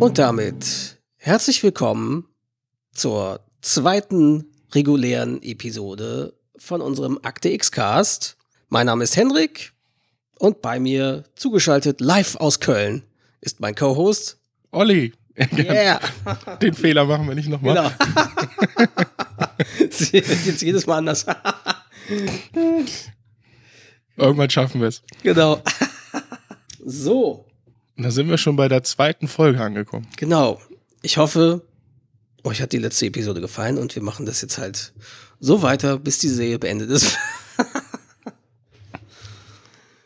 [0.00, 2.26] Und damit herzlich willkommen
[2.90, 8.38] zur zweiten regulären Episode von unserem Akte X Cast.
[8.70, 9.74] Mein Name ist Henrik
[10.38, 13.02] und bei mir zugeschaltet live aus Köln
[13.42, 14.38] ist mein Co-Host
[14.70, 15.12] Olli.
[15.38, 16.00] Yeah.
[16.62, 17.74] Den Fehler machen wir nicht nochmal.
[17.74, 17.90] Genau.
[20.46, 21.26] Jetzt jedes Mal anders.
[24.16, 25.02] Irgendwann schaffen wir es.
[25.22, 25.62] genau.
[26.82, 27.49] So,
[28.00, 30.06] Und da sind wir schon bei der zweiten Folge angekommen.
[30.16, 30.58] genau.
[31.02, 31.60] Ich hoffe,
[32.44, 34.94] euch hat die letzte Episode gefallen und wir machen das jetzt halt
[35.38, 37.18] so weiter, bis die Serie beendet ist.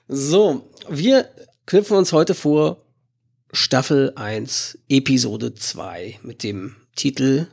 [0.09, 1.29] so, wir
[1.67, 2.83] knüpfen uns heute vor
[3.53, 7.47] Staffel 1, Episode 2 mit dem Titel,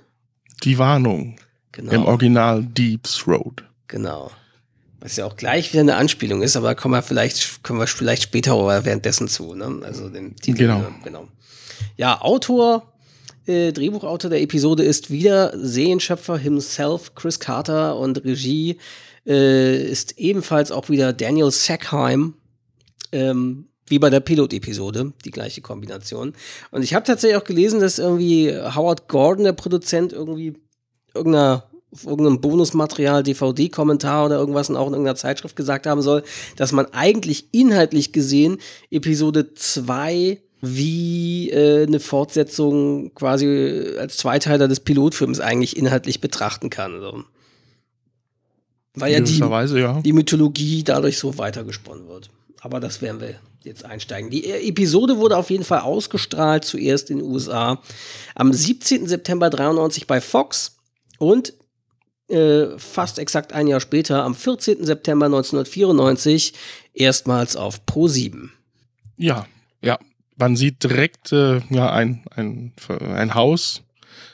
[0.63, 1.35] Die Warnung
[1.71, 1.91] genau.
[1.91, 3.63] im Original Deep Throat.
[3.87, 4.31] Genau.
[5.01, 7.87] Was ja auch gleich wieder eine Anspielung ist, aber da kommen wir vielleicht, kommen wir
[7.87, 9.81] vielleicht später oder währenddessen zu, ne?
[9.83, 10.59] Also den Titel.
[10.59, 10.79] Genau.
[10.79, 10.93] ne?
[11.03, 11.27] genau.
[11.97, 12.93] Ja, Autor,
[13.47, 18.77] äh, Drehbuchautor der Episode ist wieder Serienschöpfer himself, Chris Carter und Regie
[19.25, 22.35] äh, ist ebenfalls auch wieder Daniel Sackheim.
[23.11, 26.33] Ähm, wie bei der Pilot-Episode, die gleiche Kombination.
[26.71, 30.53] Und ich habe tatsächlich auch gelesen, dass irgendwie Howard Gordon, der Produzent, irgendwie
[31.13, 36.23] irgendeiner auf irgendeinem Bonusmaterial, DVD-Kommentar oder irgendwas und auch in irgendeiner Zeitschrift gesagt haben soll,
[36.55, 38.59] dass man eigentlich inhaltlich gesehen
[38.89, 46.99] Episode 2 wie äh, eine Fortsetzung quasi als Zweiteiler des Pilotfilms eigentlich inhaltlich betrachten kann.
[47.01, 47.23] So.
[48.93, 50.01] Weil ja die, Gewisserweise, ja.
[50.01, 52.29] die Mythologie dadurch so weitergesponnen wird.
[52.61, 54.29] Aber das werden wir jetzt einsteigen.
[54.29, 57.81] Die äh, Episode wurde auf jeden Fall ausgestrahlt, zuerst in den USA,
[58.35, 59.07] am 17.
[59.07, 60.77] September 93 bei Fox
[61.17, 61.53] und
[62.31, 64.85] äh, fast exakt ein Jahr später, am 14.
[64.85, 66.53] September 1994,
[66.93, 68.51] erstmals auf Pro 7.
[69.17, 69.45] Ja,
[69.81, 69.99] ja.
[70.37, 73.83] Man sieht direkt äh, ja, ein, ein, ein Haus,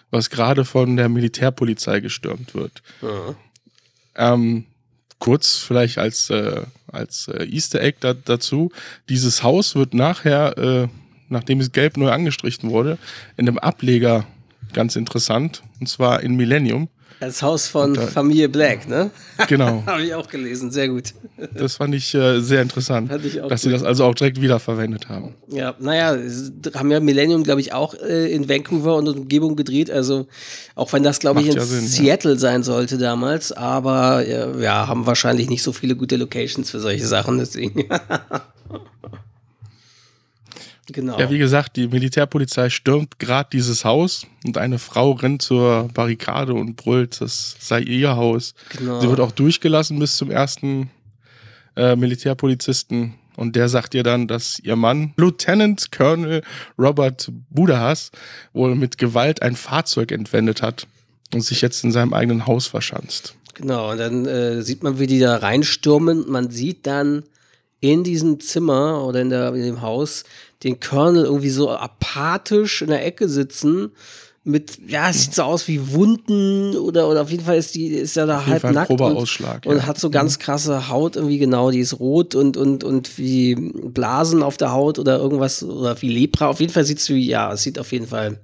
[0.09, 2.81] was gerade von der Militärpolizei gestürmt wird.
[4.16, 4.66] Ähm,
[5.19, 8.72] kurz vielleicht als, äh, als äh, Easter Egg da, dazu.
[9.09, 10.88] Dieses Haus wird nachher, äh,
[11.30, 12.97] nachdem es gelb neu angestrichen wurde,
[13.36, 14.25] in einem Ableger
[14.74, 15.63] ganz interessant.
[15.80, 16.90] Und zwar in Millennium.
[17.19, 19.09] Das Haus von da- Familie Black, ne?
[19.47, 19.83] Genau.
[19.88, 21.13] Habe ich auch gelesen, sehr gut.
[21.53, 23.75] Das fand ich äh, sehr interessant, Fand ich auch dass sie gut.
[23.79, 25.35] das also auch direkt wiederverwendet haben.
[25.47, 26.17] Ja, naja,
[26.75, 29.91] haben ja Millennium, glaube ich, auch äh, in Vancouver und Umgebung gedreht.
[29.91, 30.27] Also,
[30.75, 31.88] auch wenn das, glaube ich, in ja Sinn, ja.
[31.89, 33.51] Seattle sein sollte damals.
[33.51, 37.38] Aber äh, ja, haben wahrscheinlich nicht so viele gute Locations für solche Sachen.
[37.38, 37.85] Deswegen.
[40.88, 41.20] Genau.
[41.20, 46.53] Ja, wie gesagt, die Militärpolizei stürmt gerade dieses Haus und eine Frau rennt zur Barrikade
[46.53, 48.53] und brüllt, das sei ihr Haus.
[48.78, 49.00] Genau.
[49.00, 50.90] Sie wird auch durchgelassen bis zum ersten
[51.75, 56.42] äh, Militärpolizisten und der sagt ihr dann, dass ihr Mann, Lieutenant Colonel
[56.78, 58.12] Robert Budahas,
[58.52, 60.88] wohl mit Gewalt ein Fahrzeug entwendet hat
[61.34, 63.36] und sich jetzt in seinem eigenen Haus verschanzt.
[63.54, 66.30] Genau, und dann äh, sieht man, wie die da reinstürmen.
[66.30, 67.24] Man sieht dann
[67.79, 70.23] in diesem Zimmer oder in, der, in dem Haus
[70.63, 73.91] den Colonel irgendwie so apathisch in der Ecke sitzen.
[74.43, 77.88] Mit, ja, es sieht so aus wie Wunden oder, oder auf jeden Fall ist die,
[77.88, 79.85] ist er da halb nackt und, Ausschlag, und ja.
[79.85, 84.44] hat so ganz krasse Haut irgendwie genau, die ist rot und, und, und wie Blasen
[84.44, 86.47] auf der Haut oder irgendwas oder wie Lepra.
[86.47, 88.39] Auf jeden Fall sieht es wie, ja, es sieht auf jeden Fall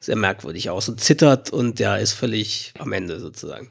[0.00, 3.70] sehr merkwürdig aus und zittert und ja, ist völlig am Ende sozusagen.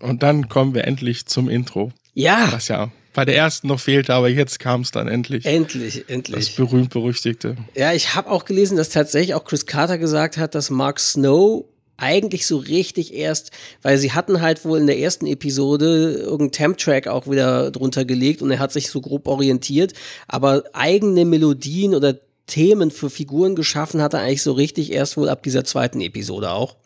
[0.00, 4.14] Und dann kommen wir endlich zum Intro, Ja, was ja bei der ersten noch fehlte,
[4.14, 5.44] aber jetzt kam es dann endlich.
[5.46, 6.56] endlich, Das endlich.
[6.56, 7.56] berühmt-berüchtigte.
[7.74, 11.64] Ja, ich habe auch gelesen, dass tatsächlich auch Chris Carter gesagt hat, dass Mark Snow
[11.96, 13.50] eigentlich so richtig erst,
[13.82, 18.40] weil sie hatten halt wohl in der ersten Episode irgendeinen Temp-Track auch wieder drunter gelegt
[18.42, 19.92] und er hat sich so grob orientiert,
[20.26, 22.16] aber eigene Melodien oder
[22.46, 26.50] Themen für Figuren geschaffen hat er eigentlich so richtig erst wohl ab dieser zweiten Episode
[26.50, 26.76] auch.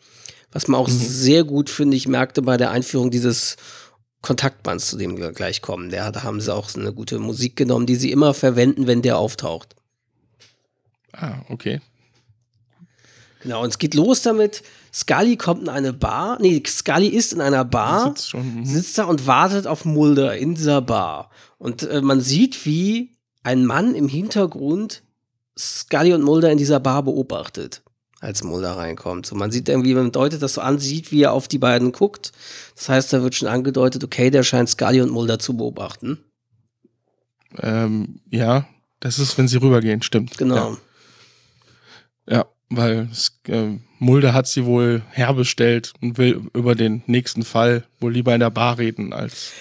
[0.51, 3.57] Was man auch sehr gut, finde ich, merkte bei der Einführung dieses
[4.25, 5.91] Kontaktbands, zu dem wir gleich kommen.
[5.91, 9.03] Der, da haben sie auch so eine gute Musik genommen, die sie immer verwenden, wenn
[9.03, 9.75] der auftaucht.
[11.13, 11.79] Ah, okay.
[13.43, 14.63] Genau, und es geht los damit.
[14.91, 16.39] Scully kommt in eine Bar.
[16.41, 18.65] Nee, Scully ist in einer Bar, Sitzt schon, mhm.
[18.65, 21.29] sitzt da und wartet auf Mulder in dieser Bar.
[21.59, 23.11] Und äh, man sieht, wie
[23.43, 25.03] ein Mann im Hintergrund
[25.55, 27.83] Scully und Mulder in dieser Bar beobachtet,
[28.25, 29.25] als Mulder reinkommt.
[29.25, 31.91] So, man sieht irgendwie, man deutet das so an, sieht, wie er auf die beiden
[31.91, 32.31] guckt.
[32.75, 36.19] Das heißt, da wird schon angedeutet, okay, der scheint Scully und Mulder zu beobachten.
[37.59, 38.67] Ähm, ja,
[38.99, 40.37] das ist, wenn sie rübergehen, stimmt.
[40.37, 40.77] Genau.
[42.27, 43.09] Ja, ja weil
[43.47, 48.39] äh, Mulder hat sie wohl herbestellt und will über den nächsten Fall wohl lieber in
[48.39, 49.51] der Bar reden, als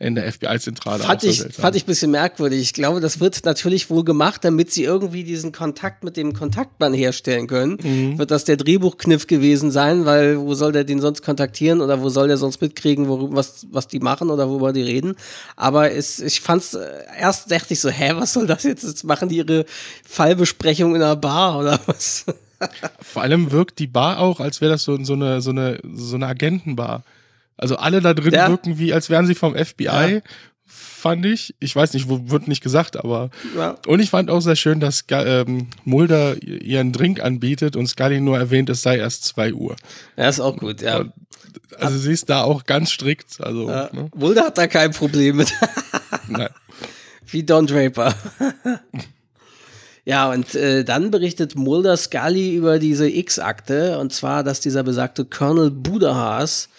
[0.00, 1.04] in der FBI-Zentrale.
[1.04, 2.58] Fand, ich, fand ich ein bisschen merkwürdig.
[2.62, 6.94] Ich glaube, das wird natürlich wohl gemacht, damit sie irgendwie diesen Kontakt mit dem Kontaktmann
[6.94, 7.76] herstellen können.
[7.82, 8.18] Mhm.
[8.18, 12.08] Wird das der Drehbuchkniff gewesen sein, weil wo soll der den sonst kontaktieren oder wo
[12.08, 15.16] soll der sonst mitkriegen, worüber, was, was die machen oder worüber die reden.
[15.54, 16.86] Aber es, ich fand's, äh,
[17.18, 18.84] erst dachte ich so, hä, was soll das jetzt?
[18.84, 19.66] Jetzt machen die ihre
[20.08, 22.24] Fallbesprechung in einer Bar oder was?
[23.00, 26.16] Vor allem wirkt die Bar auch, als wäre das so, so, eine, so, eine, so
[26.16, 27.04] eine Agentenbar.
[27.60, 28.48] Also alle da drin ja.
[28.48, 29.84] wirken wie, als wären sie vom FBI.
[29.84, 30.20] Ja.
[30.66, 31.54] Fand ich.
[31.60, 33.30] Ich weiß nicht, wo wird nicht gesagt, aber.
[33.54, 33.76] Ja.
[33.86, 38.38] Und ich fand auch sehr schön, dass ähm, Mulder ihren Drink anbietet und Scully nur
[38.38, 39.76] erwähnt, es sei erst 2 Uhr.
[40.16, 41.04] Ja, ist auch gut, ja.
[41.78, 43.40] Also sie ist da auch ganz strikt.
[43.40, 44.10] Also, ne?
[44.14, 45.52] Mulder hat da kein Problem mit.
[46.28, 46.48] Nein.
[47.26, 48.14] Wie Don Draper.
[50.06, 55.26] Ja, und äh, dann berichtet Mulder Scully über diese X-Akte, und zwar, dass dieser besagte
[55.26, 56.70] Colonel Budahas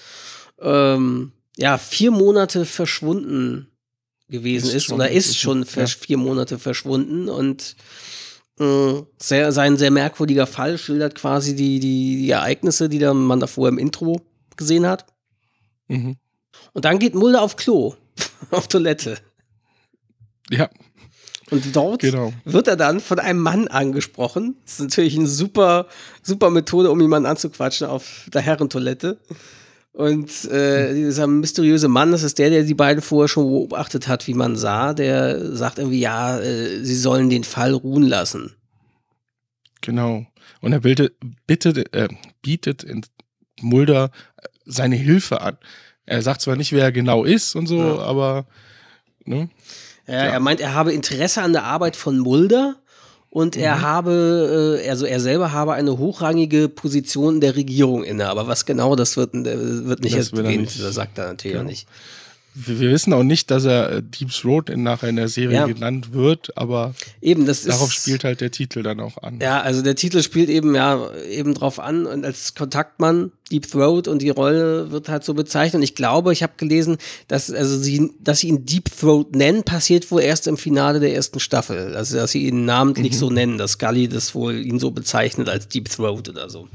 [0.62, 3.68] ähm, ja, vier Monate verschwunden
[4.30, 5.86] gewesen ist, ist oder ist schon ja.
[5.86, 7.75] vier Monate verschwunden und
[8.60, 13.40] äh, sehr, sein sehr merkwürdiger Fall schildert quasi die, die, die Ereignisse, die dann man
[13.40, 14.22] davor im Intro
[14.56, 15.06] gesehen hat.
[15.88, 16.16] Mhm.
[16.74, 17.96] Und dann geht Mulder auf Klo,
[18.52, 19.18] auf Toilette.
[20.50, 20.69] Ja.
[21.50, 22.31] Und dort genau.
[22.46, 24.56] wird er dann von einem Mann angesprochen.
[24.63, 25.88] Das ist natürlich eine super,
[26.24, 29.19] super Methode, um jemanden anzuquatschen auf der Herrentoilette.
[29.94, 34.26] Und äh, dieser mysteriöse Mann, das ist der, der die beiden vorher schon beobachtet hat,
[34.28, 38.56] wie man sah, der sagt irgendwie, ja, äh, sie sollen den Fall ruhen lassen.
[39.82, 40.26] Genau.
[40.62, 41.16] Und er bittet,
[41.46, 42.08] bittet, äh,
[42.42, 42.86] bietet
[43.60, 44.12] Mulder
[44.66, 45.58] seine Hilfe an.
[46.06, 48.00] Er sagt zwar nicht, wer er genau ist und so, ja.
[48.00, 48.46] aber
[49.26, 49.50] ne?
[50.08, 52.81] Ja, ja, er meint, er habe Interesse an der Arbeit von Mulder
[53.31, 53.81] und er mhm.
[53.81, 58.28] habe, äh, also er selber habe eine hochrangige Position der Regierung inne.
[58.28, 61.69] Aber was genau das wird, äh, wird nicht das erwähnt, das sagt er natürlich genau.
[61.69, 61.88] nicht
[62.53, 65.65] wir wissen auch nicht, dass er äh, Deep Throat in nachher in der Serie ja.
[65.68, 69.39] genannt wird, aber eben, das darauf ist, spielt halt der Titel dann auch an.
[69.42, 74.07] Ja, also der Titel spielt eben ja eben drauf an und als Kontaktmann Deep Throat
[74.09, 75.75] und die Rolle wird halt so bezeichnet.
[75.75, 79.63] Und ich glaube, ich habe gelesen, dass also sie, dass sie ihn Deep Throat nennen,
[79.63, 81.95] passiert wohl erst im Finale der ersten Staffel.
[81.95, 83.18] Also dass sie ihn namentlich mhm.
[83.18, 86.68] so nennen, dass Scully das wohl ihn so bezeichnet als Deep Throat oder so.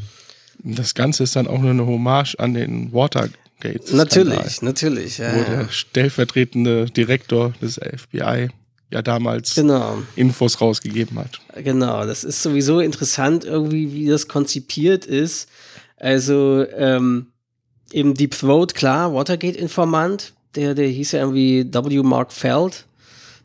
[0.63, 3.29] Das Ganze ist dann auch nur eine Hommage an den Water
[3.61, 3.93] Gates.
[3.93, 5.19] Natürlich, natürlich.
[5.19, 8.49] Ja, wo der stellvertretende Direktor des FBI
[8.93, 10.03] ja damals genau.
[10.15, 11.41] Infos rausgegeben hat.
[11.63, 15.49] Genau, das ist sowieso interessant, irgendwie, wie das konzipiert ist.
[15.97, 17.29] Also, ähm,
[17.93, 22.03] eben Deep Throat, klar, Watergate-Informant, der, der hieß ja irgendwie W.
[22.03, 22.87] Mark Feld,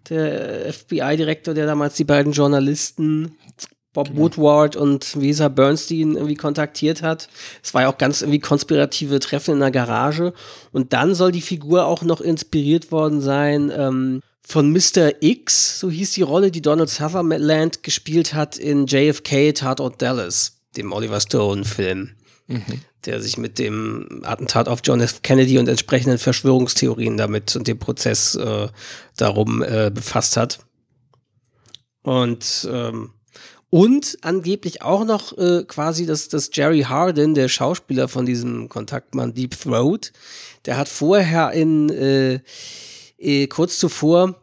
[0.09, 3.37] der FBI-Direktor, der damals die beiden Journalisten
[3.93, 4.21] Bob genau.
[4.21, 7.27] Woodward und Visa Bernstein irgendwie kontaktiert hat.
[7.61, 10.33] Es war ja auch ganz irgendwie konspirative Treffen in der Garage.
[10.71, 15.21] Und dann soll die Figur auch noch inspiriert worden sein ähm, von Mr.
[15.21, 20.91] X, so hieß die Rolle, die Donald Sutherland gespielt hat in JFK Tatort Dallas, dem
[20.91, 22.11] Oliver Stone-Film.
[22.47, 22.81] Mhm.
[23.05, 25.21] Der sich mit dem Attentat auf John F.
[25.21, 28.67] Kennedy und entsprechenden Verschwörungstheorien damit und dem Prozess äh,
[29.15, 30.59] darum äh, befasst hat.
[32.03, 33.11] Und ähm,
[33.71, 39.33] und angeblich auch noch äh, quasi, dass, dass Jerry Hardin, der Schauspieler von diesem Kontaktmann
[39.33, 40.11] Deep Throat,
[40.65, 42.39] der hat vorher in, äh,
[43.17, 44.35] äh, kurz zuvor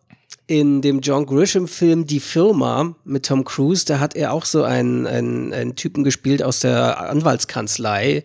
[0.47, 5.07] in dem John Grisham-Film Die Firma mit Tom Cruise, da hat er auch so einen,
[5.07, 8.25] einen, einen Typen gespielt aus der Anwaltskanzlei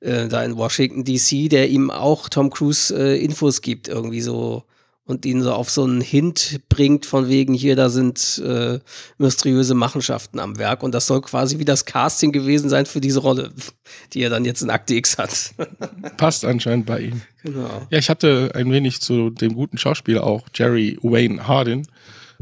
[0.00, 4.64] äh, da in Washington DC, der ihm auch Tom Cruise äh, Infos gibt, irgendwie so
[5.06, 8.80] und ihn so auf so einen Hint bringt, von wegen hier, da sind äh,
[9.18, 10.82] mysteriöse Machenschaften am Werk.
[10.82, 13.52] Und das soll quasi wie das Casting gewesen sein für diese Rolle,
[14.12, 15.54] die er dann jetzt in Akte X hat.
[16.16, 17.22] Passt anscheinend bei ihm.
[17.42, 17.86] Genau.
[17.90, 21.86] Ja, ich hatte ein wenig zu dem guten Schauspieler auch, Jerry Wayne Hardin,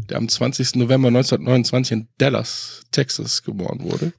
[0.08, 0.76] der am 20.
[0.76, 4.12] November 1929 in Dallas, Texas geboren wurde.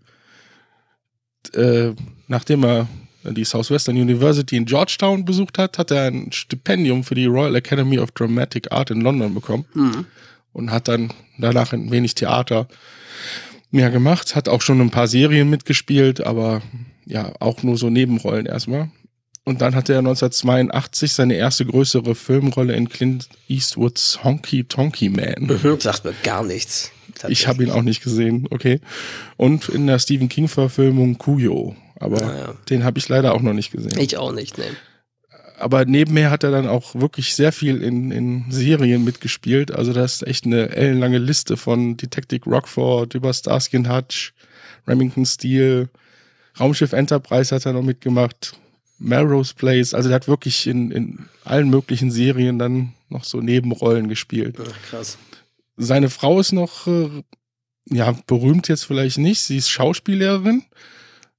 [1.53, 1.95] Äh,
[2.27, 2.87] nachdem er
[3.23, 7.99] die Southwestern University in Georgetown besucht hat, hat er ein Stipendium für die Royal Academy
[7.99, 10.05] of Dramatic Art in London bekommen mhm.
[10.51, 12.67] und hat dann danach ein wenig Theater
[13.71, 16.61] mehr gemacht, hat auch schon ein paar Serien mitgespielt, aber
[17.05, 18.89] ja, auch nur so Nebenrollen erstmal.
[19.45, 25.47] Und dann hatte er 1982 seine erste größere Filmrolle in Clint Eastwoods Honky Tonky Man.
[25.47, 26.91] Mhm, sagt mir gar nichts.
[27.27, 28.79] Ich habe ihn auch nicht gesehen, okay.
[29.35, 32.55] Und in der Stephen King-Verfilmung Kuyo aber naja.
[32.69, 33.97] den habe ich leider auch noch nicht gesehen.
[33.99, 34.65] Ich auch nicht, ne.
[35.59, 39.71] Aber nebenher hat er dann auch wirklich sehr viel in, in Serien mitgespielt.
[39.71, 44.33] Also da ist echt eine ellenlange Liste von Detective Rockford über Starsky Hutch,
[44.87, 45.89] Remington Steel,
[46.59, 48.53] Raumschiff Enterprise hat er noch mitgemacht,
[48.99, 49.93] Melrose Place.
[49.93, 54.57] Also der hat wirklich in, in allen möglichen Serien dann noch so Nebenrollen gespielt.
[54.59, 55.17] Ach, krass.
[55.77, 57.09] Seine Frau ist noch, äh,
[57.89, 59.41] ja, berühmt jetzt vielleicht nicht.
[59.41, 60.63] Sie ist Schauspielerin.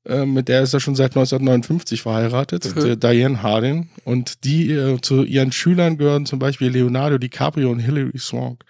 [0.07, 2.81] Äh, mit der ist er schon seit 1959 verheiratet, Mhm.
[2.81, 3.89] der Diane Hardin.
[4.05, 8.65] Und die äh, zu ihren Schülern gehören zum Beispiel Leonardo DiCaprio und Hilary Swank.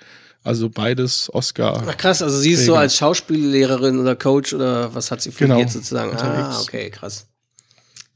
[0.44, 1.82] Also beides Oscar.
[1.88, 5.54] Ach krass, also sie ist so als Schauspiellehrerin oder Coach oder was hat sie Genau,
[5.54, 6.10] fungiert sozusagen?
[6.10, 6.62] Ah, unterwegs.
[6.62, 7.26] okay, krass.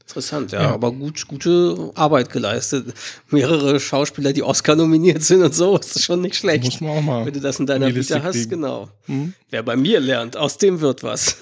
[0.01, 0.73] Interessant, ja, Ja.
[0.73, 2.93] aber gut, gute Arbeit geleistet.
[3.29, 6.63] Mehrere Schauspieler, die Oscar nominiert sind und so, ist schon nicht schlecht.
[6.65, 7.25] Muss man auch mal.
[7.25, 8.49] Wenn du das in deiner Vita hast, kriegen.
[8.51, 8.89] genau.
[9.07, 9.33] Mhm.
[9.49, 11.35] Wer bei mir lernt, aus dem wird was.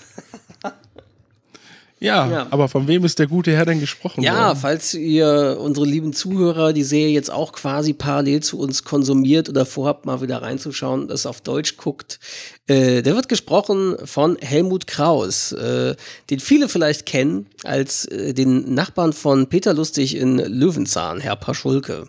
[2.00, 2.48] Ja, Ja.
[2.52, 4.60] aber von wem ist der gute Herr denn gesprochen Ja, worden?
[4.62, 9.66] falls ihr unsere lieben Zuhörer die Serie jetzt auch quasi parallel zu uns konsumiert oder
[9.66, 12.20] vorhabt, mal wieder reinzuschauen, das auf Deutsch guckt,
[12.68, 15.96] äh, der wird gesprochen von Helmut Kraus, äh,
[16.30, 22.06] den viele vielleicht kennen als äh, den Nachbarn von Peter Lustig in Löwenzahn, Herr Paschulke.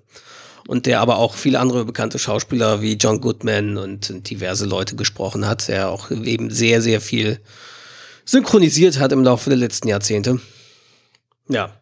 [0.66, 5.47] Und der aber auch viele andere bekannte Schauspieler wie John Goodman und diverse Leute gesprochen
[5.49, 7.40] hat, der auch eben sehr, sehr viel
[8.28, 10.40] synchronisiert hat im Laufe der letzten Jahrzehnte.
[11.49, 11.73] Ja,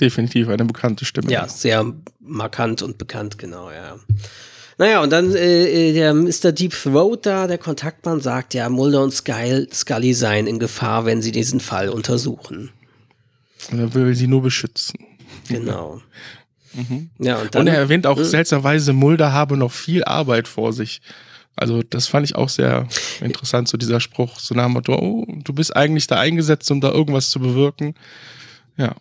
[0.00, 1.30] Definitiv eine bekannte Stimme.
[1.30, 3.96] ja, sehr markant und bekannt, genau, ja.
[4.78, 6.50] Naja, und dann äh, äh, der Mr.
[6.50, 11.20] Deep Throat da, der Kontaktmann, sagt ja, Mulder und Sky, Scully seien in Gefahr, wenn
[11.22, 12.70] sie diesen Fall untersuchen.
[13.70, 14.98] Und er will sie nur beschützen.
[15.48, 16.00] Genau.
[17.18, 17.60] Ja, und dann.
[17.60, 18.24] Und er erwähnt auch Äh.
[18.24, 21.02] seltsamerweise, Mulder habe noch viel Arbeit vor sich.
[21.56, 22.88] Also das fand ich auch sehr
[23.20, 26.80] interessant, so dieser Spruch, so nach dem Motto, oh, du bist eigentlich da eingesetzt, um
[26.80, 27.94] da irgendwas zu bewirken.
[28.76, 28.94] Ja,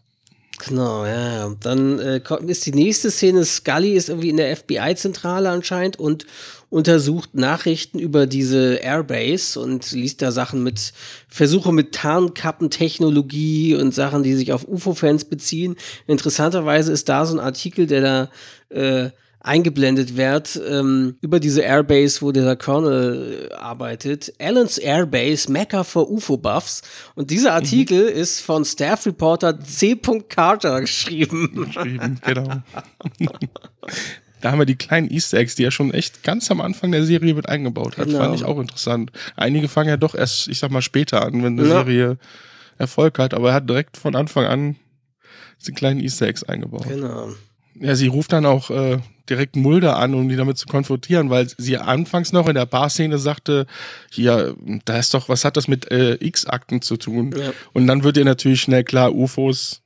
[0.68, 1.56] Genau, ja.
[1.60, 6.26] Dann äh, ist die nächste Szene, Scully ist irgendwie in der FBI-Zentrale anscheinend und
[6.70, 10.94] untersucht Nachrichten über diese Airbase und liest da Sachen mit,
[11.28, 15.76] Versuche mit Tarnkappentechnologie und Sachen, die sich auf UFO-Fans beziehen.
[16.08, 18.30] Interessanterweise ist da so ein Artikel, der
[18.70, 19.10] da äh,
[19.42, 24.34] eingeblendet wird ähm, über diese Airbase, wo der Colonel äh, arbeitet.
[24.40, 26.84] Allen's Airbase, Mecca for UFO-Buffs.
[27.16, 30.00] Und dieser Artikel ist von Staff Reporter C.
[30.30, 31.66] Carter geschrieben.
[31.66, 32.62] geschrieben, genau.
[34.42, 37.06] Da haben wir die kleinen Easter Eggs, die er schon echt ganz am Anfang der
[37.06, 38.08] Serie mit eingebaut hat.
[38.08, 38.20] Genau.
[38.20, 39.12] Fand ich auch interessant.
[39.36, 41.76] Einige fangen ja doch erst, ich sag mal, später an, wenn eine Ja.
[41.84, 42.18] Serie
[42.78, 44.76] Erfolg hat, aber er hat direkt von Anfang an
[45.60, 46.88] diese kleinen Easter Eggs eingebaut.
[46.88, 47.30] Genau.
[47.76, 48.98] Ja, sie ruft dann auch äh,
[49.30, 53.18] direkt Mulder an, um die damit zu konfrontieren, weil sie anfangs noch in der Barszene
[53.18, 53.66] sagte,
[54.12, 57.34] hier, da ist doch, was hat das mit äh, X-Akten zu tun?
[57.38, 57.52] Ja.
[57.74, 59.82] Und dann wird ihr natürlich schnell klar, UFOs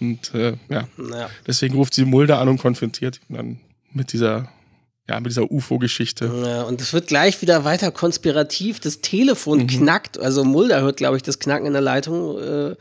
[0.00, 1.28] und äh, ja, Ja.
[1.46, 3.60] deswegen ruft sie Mulder an und konfrontiert ihn dann
[3.92, 4.48] mit dieser,
[5.08, 6.30] ja, mit dieser UFO-Geschichte.
[6.44, 8.78] Ja, und es wird gleich wieder weiter konspirativ.
[8.80, 9.02] Das Mhm.
[9.02, 10.18] Telefon knackt.
[10.18, 12.38] Also Mulder hört, glaube ich, das Knacken in der Leitung.
[12.38, 12.76] Äh,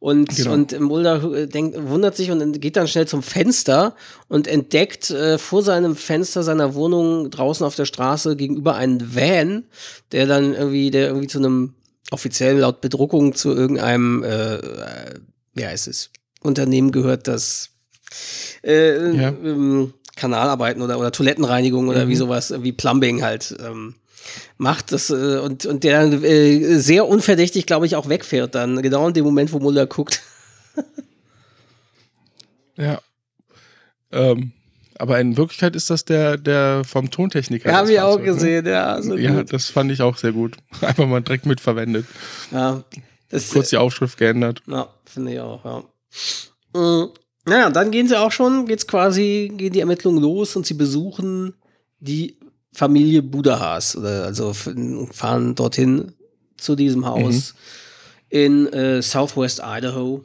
[0.00, 0.52] und, Genau.
[0.54, 3.94] und Mulder äh, denkt, wundert sich und geht dann schnell zum Fenster
[4.28, 9.64] und entdeckt äh, vor seinem Fenster seiner Wohnung draußen auf der Straße gegenüber einen Van,
[10.12, 11.74] der dann irgendwie, der irgendwie zu einem
[12.10, 15.14] offiziell laut Bedruckung zu irgendeinem, äh, äh,
[15.54, 16.10] wie heißt es,
[16.42, 17.68] Unternehmen gehört, das
[18.64, 19.28] äh, Ja.
[19.28, 23.94] ähm, Kanalarbeiten oder, oder Toilettenreinigung oder wie sowas, wie Plumbing halt ähm,
[24.58, 24.92] macht.
[24.92, 29.08] Das, äh, und, und der dann äh, sehr unverdächtig, glaube ich, auch wegfährt dann, genau
[29.08, 30.20] in dem Moment, wo Mulder guckt.
[32.76, 32.98] Ja.
[34.10, 34.52] Ähm,
[34.98, 37.70] aber in Wirklichkeit ist das der, der vom Tontechniker.
[37.72, 38.24] Habe das ich auch ne?
[38.24, 39.02] gesehen, ja.
[39.02, 39.52] So Ja, gut.
[39.52, 40.56] das fand ich auch sehr gut.
[40.80, 42.06] Einfach mal direkt mitverwendet.
[42.50, 42.82] ja.
[43.28, 44.60] Das, Kurz die Aufschrift geändert.
[44.66, 45.84] Ja, finde ich auch, ja.
[46.74, 47.10] Mhm.
[47.44, 51.54] Naja, dann gehen sie auch schon, geht's quasi, gehen die Ermittlungen los und sie besuchen
[52.00, 52.39] die
[52.72, 56.12] Familie Budahas, oder also fahren dorthin
[56.56, 57.54] zu diesem Haus
[58.28, 60.24] in äh, Southwest Idaho.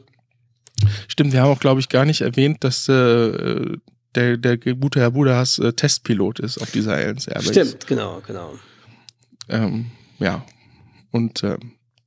[1.08, 3.76] Stimmt, wir haben auch, glaube ich, gar nicht erwähnt, dass äh,
[4.14, 7.52] der, der gute Herr Budahas äh, Testpilot ist auf dieser Aliens Airbase.
[7.52, 8.54] Stimmt, genau, genau.
[9.48, 9.86] Ähm,
[10.18, 10.44] ja.
[11.10, 11.58] Und äh,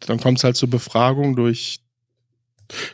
[0.02, 1.82] dann kommt es halt zur Befragung durch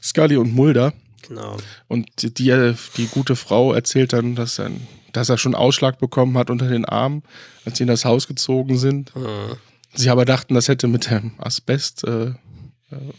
[0.02, 0.94] Scully und Mulder.
[1.28, 1.58] Genau.
[1.88, 4.72] Und die, die, die gute Frau erzählt dann, dass, er,
[5.16, 7.24] dass er schon Ausschlag bekommen hat unter den Armen,
[7.66, 9.16] als sie in das Haus gezogen sind.
[9.16, 9.56] Mhm.
[9.94, 12.34] Sie aber dachten, das hätte mit dem Asbest äh, äh,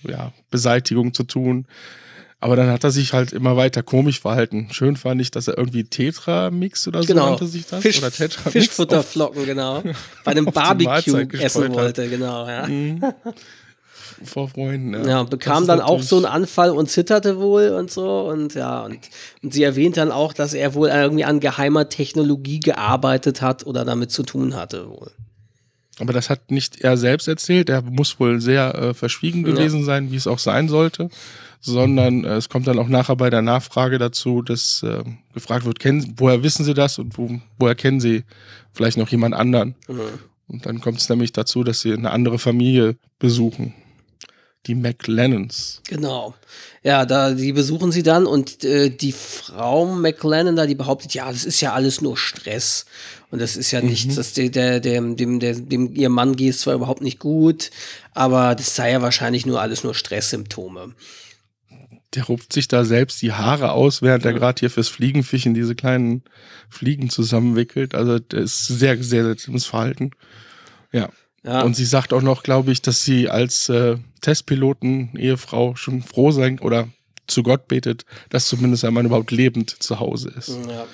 [0.03, 1.67] ja, Beseitigung zu tun.
[2.39, 4.69] Aber dann hat er sich halt immer weiter komisch verhalten.
[4.71, 7.31] Schön fand ich, dass er irgendwie Tetra-Mix oder so Genau.
[7.31, 7.81] nannte sich das.
[7.81, 9.83] Fisch, oder Tetra-Mix auf- Fischfutterflocken, genau.
[10.25, 12.69] Bei einem Barbecue essen wollte, genau, ja.
[14.25, 14.95] Vor Freunden.
[14.95, 18.29] Ja, Ja, bekam dann auch so einen Anfall und zitterte wohl und so.
[18.29, 18.99] Und ja, und,
[19.43, 23.85] und sie erwähnt dann auch, dass er wohl irgendwie an geheimer Technologie gearbeitet hat oder
[23.85, 25.11] damit zu tun hatte wohl.
[25.99, 27.69] Aber das hat nicht er selbst erzählt.
[27.71, 29.53] Er muss wohl sehr äh, verschwiegen Ja.
[29.55, 31.09] gewesen sein, wie es auch sein sollte.
[31.63, 35.03] sondern äh, es kommt dann auch nachher bei der Nachfrage dazu, dass äh,
[35.35, 38.25] gefragt wird, kennen, woher wissen Sie das und wo, woher kennen Sie
[38.73, 39.75] vielleicht noch jemand anderen?
[39.89, 40.01] Mhm.
[40.49, 43.75] Und dann kommt es nämlich dazu, dass sie eine andere Familie besuchen.
[44.67, 45.81] Die McLennans.
[45.89, 46.35] Genau.
[46.83, 51.31] Ja, da die besuchen sie dann und äh, die Frau McLennan da, die behauptet, ja,
[51.31, 52.87] das ist ja alles nur Stress.
[53.31, 53.89] Und das ist ja mhm.
[53.89, 57.19] nichts, dass der, der, dem, dem, der, dem ihr Mann geht es zwar überhaupt nicht
[57.19, 57.71] gut,
[58.13, 60.95] aber das sei ja wahrscheinlich nur alles nur Stresssymptome
[62.17, 65.75] der rupft sich da selbst die Haare aus, während er gerade hier fürs Fliegenfischen diese
[65.75, 66.23] kleinen
[66.71, 67.95] Fliegen zusammenwickelt.
[67.95, 70.11] Also das ist sehr, sehr seltsames Verhalten.
[70.93, 71.11] Ja.
[71.47, 71.63] Ja.
[71.63, 76.33] Und sie sagt auch noch, glaube ich, dass sie als äh, Testpiloten, Ehefrau schon froh
[76.33, 76.89] sein oder
[77.29, 80.49] zu Gott betet, dass zumindest einmal überhaupt lebend zu Hause ist.
[80.69, 80.87] Ja.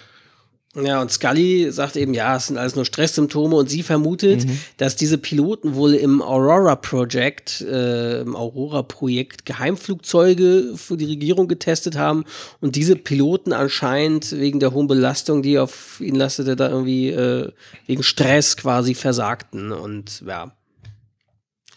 [0.75, 4.59] Ja, und Scully sagt eben, ja, es sind alles nur Stresssymptome und sie vermutet, mhm.
[4.79, 11.99] dass diese Piloten wohl im Aurora Project, äh, im Aurora-Projekt Geheimflugzeuge für die Regierung getestet
[11.99, 12.25] haben
[12.61, 17.53] und diese Piloten anscheinend wegen der hohen Belastung, die auf ihn lastete, da irgendwie äh,
[17.87, 20.57] wegen Stress quasi versagten und ja.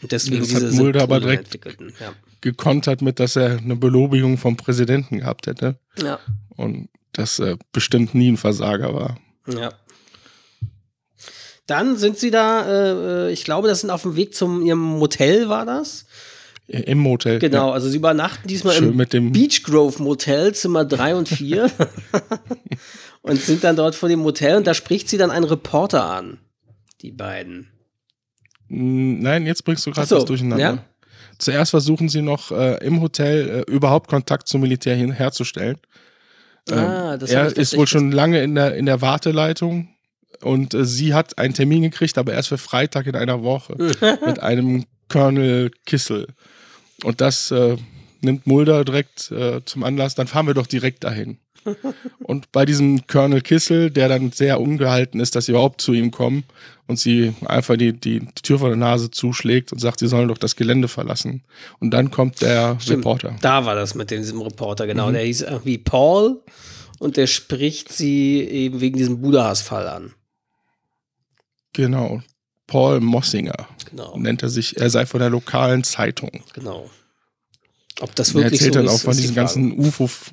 [0.02, 1.94] Und deswegen das diese hat Mulder aber direkt entwickelten.
[2.00, 2.14] Ja.
[2.40, 5.80] gekontert mit, dass er eine Belobigung vom Präsidenten gehabt hätte.
[6.02, 6.20] Ja.
[6.56, 6.88] Und
[7.18, 9.18] das äh, bestimmt nie ein Versager war.
[9.48, 9.74] Ja.
[11.68, 14.82] Dann sind sie da, äh, äh ich glaube, das sind auf dem Weg zum ihrem
[14.82, 16.06] Motel, war das?
[16.68, 17.40] Im Motel.
[17.40, 17.74] Genau, ja.
[17.74, 21.70] also sie übernachten diesmal Schön im Beach Grove Motel, Zimmer 3 und 4.
[23.22, 26.40] und sind dann dort vor dem Motel und da spricht sie dann einen Reporter an.
[27.02, 27.68] Die beiden.
[28.68, 30.64] Nein, jetzt bringst du gerade so, was durcheinander.
[30.64, 30.86] Ja?
[31.38, 35.78] Zuerst versuchen sie noch äh, im Hotel äh, überhaupt Kontakt zum Militär hin herzustellen.
[36.72, 39.90] Ah, ähm, er ist wohl schon lange in der, in der Warteleitung
[40.42, 43.76] und äh, sie hat einen Termin gekriegt, aber erst für Freitag in einer Woche
[44.26, 46.28] mit einem Colonel Kissel.
[47.04, 47.78] Und das äh,
[48.22, 51.38] nimmt Mulder direkt äh, zum Anlass, dann fahren wir doch direkt dahin.
[52.20, 56.12] Und bei diesem Colonel Kissel, der dann sehr ungehalten ist, dass sie überhaupt zu ihm
[56.12, 56.44] kommen
[56.88, 60.28] und sie einfach die, die, die Tür vor der Nase zuschlägt und sagt, sie sollen
[60.28, 61.44] doch das Gelände verlassen.
[61.80, 63.36] Und dann kommt der Stimmt, Reporter.
[63.42, 65.10] Da war das mit diesem Reporter, genau.
[65.10, 65.14] Mhm.
[65.14, 66.42] Der hieß irgendwie Paul
[67.00, 70.14] und der spricht sie eben wegen diesem Budahas-Fall an.
[71.74, 72.22] Genau.
[72.68, 74.18] Paul Mossinger genau.
[74.18, 74.78] nennt er sich.
[74.78, 76.44] Er sei von der lokalen Zeitung.
[76.54, 76.90] Genau.
[78.02, 79.80] Ob das wirklich er erzählt so dann auch von diesen die ganzen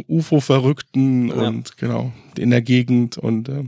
[0.08, 1.34] UFO-Verrückten ja.
[1.34, 3.64] und genau in der Gegend und äh,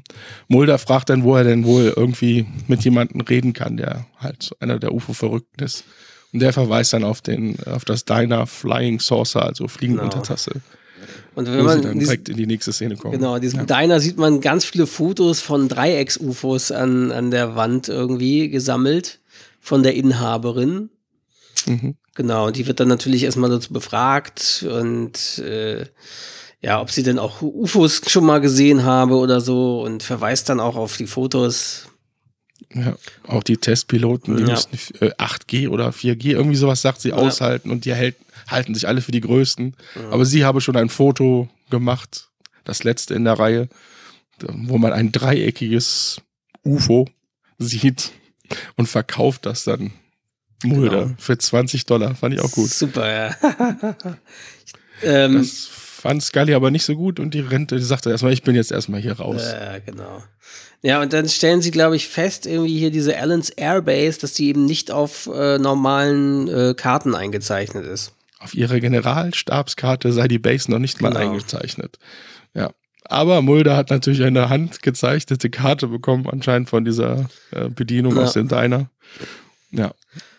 [0.49, 4.79] Mulder fragt dann, wo er denn wohl irgendwie mit jemandem reden kann, der halt einer
[4.79, 5.85] der UFO-Verrückten ist.
[6.33, 10.13] Und der verweist dann auf den auf das Diner Flying Saucer, also fliegende genau.
[10.13, 10.63] Untertasse.
[11.37, 13.15] Und wenn man dann direkt in die nächste Szene kommt.
[13.15, 13.67] Genau, in diesem ja.
[13.67, 19.21] Diner sieht man ganz viele Fotos von Dreiecks-UFOs an, an der Wand irgendwie gesammelt
[19.61, 20.91] von der Inhaberin.
[21.67, 21.97] Mhm.
[22.15, 25.87] Genau, und die wird dann natürlich erstmal dazu befragt und äh,
[26.61, 30.61] ja, ob sie denn auch UFOs schon mal gesehen habe oder so und verweist dann
[30.61, 31.89] auch auf die Fotos.
[32.73, 32.97] Ja,
[33.27, 34.51] auch die Testpiloten, die ja.
[34.51, 37.17] müssen äh, 8G oder 4G, irgendwie sowas sagt sie, ja.
[37.17, 38.17] aushalten und die hält,
[38.49, 39.77] halten sich alle für die Größten.
[39.97, 40.11] Ja.
[40.11, 42.29] Aber sie habe schon ein Foto gemacht,
[42.65, 43.69] das letzte in der Reihe,
[44.41, 46.21] wo man ein dreieckiges
[46.65, 47.09] UFO
[47.59, 48.13] sieht
[48.77, 49.93] und verkauft das dann
[50.65, 51.15] Mulder genau.
[51.19, 52.15] für 20 Dollar.
[52.15, 52.71] Fand ich auch gut.
[52.71, 53.37] Super, ja.
[55.03, 55.69] ähm, das
[56.05, 58.71] fand Scully aber nicht so gut und die Rente, die sagte erstmal, ich bin jetzt
[58.71, 59.43] erstmal hier raus.
[59.43, 60.23] Ja, genau.
[60.83, 64.49] Ja, und dann stellen sie, glaube ich, fest, irgendwie hier diese Allens Airbase, dass die
[64.49, 68.13] eben nicht auf äh, normalen äh, Karten eingezeichnet ist.
[68.39, 71.13] Auf ihrer Generalstabskarte sei die Base noch nicht genau.
[71.13, 71.99] mal eingezeichnet.
[72.53, 72.71] Ja.
[73.05, 78.25] Aber Mulder hat natürlich eine handgezeichnete Karte bekommen, anscheinend von dieser äh, Bedienung ja.
[78.25, 78.91] aus dem Diner.
[79.71, 79.95] Ja.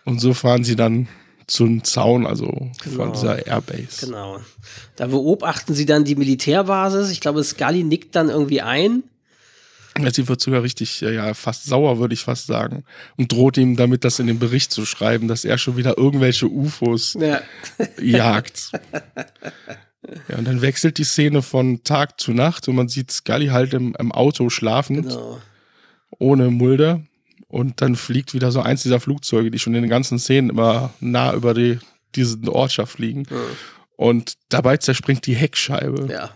[0.05, 1.07] Und so fahren sie dann
[1.47, 2.95] zum Zaun, also genau.
[2.95, 4.05] von dieser Airbase.
[4.05, 4.39] Genau.
[4.95, 7.11] Da beobachten sie dann die Militärbasis.
[7.11, 9.03] Ich glaube, Scully nickt dann irgendwie ein.
[10.11, 12.83] Sie wird sogar richtig, ja, fast sauer, würde ich fast sagen.
[13.15, 16.47] Und droht ihm damit, das in den Bericht zu schreiben, dass er schon wieder irgendwelche
[16.47, 17.41] UFOs ja.
[18.01, 18.71] jagt.
[20.27, 23.73] Ja, und dann wechselt die Szene von Tag zu Nacht und man sieht Scully halt
[23.73, 25.07] im, im Auto schlafend.
[25.07, 25.39] Genau.
[26.19, 27.01] Ohne Mulder.
[27.55, 30.93] Und dann fliegt wieder so eins dieser Flugzeuge, die schon in den ganzen Szenen immer
[30.99, 31.79] nah über die,
[32.13, 33.21] diese Ortschaft fliegen.
[33.29, 33.35] Mhm.
[33.95, 36.11] Und dabei zerspringt die Heckscheibe.
[36.11, 36.31] Ja.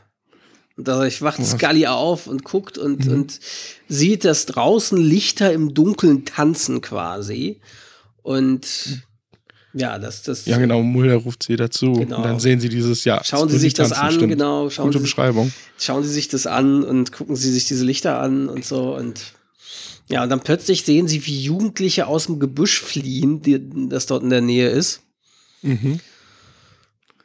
[0.78, 3.12] Und dadurch wacht Scully auf und guckt und, mhm.
[3.12, 3.40] und
[3.90, 7.60] sieht, dass draußen Lichter im Dunkeln tanzen quasi.
[8.22, 9.04] Und
[9.74, 10.46] ja, das, das.
[10.46, 11.92] Ja, genau, Mulder ruft sie dazu.
[11.92, 12.16] Genau.
[12.16, 13.22] Und dann sehen sie dieses, ja.
[13.26, 14.30] Schauen Sie sich das an, stimmt.
[14.30, 14.70] genau.
[14.70, 15.52] Schauen Gute sie, Beschreibung.
[15.78, 18.96] Schauen Sie sich das an und gucken Sie sich diese Lichter an und so.
[18.96, 19.34] Und
[20.10, 24.24] ja, und dann plötzlich sehen sie, wie Jugendliche aus dem Gebüsch fliehen, die, das dort
[24.24, 25.02] in der Nähe ist.
[25.62, 26.00] Mhm.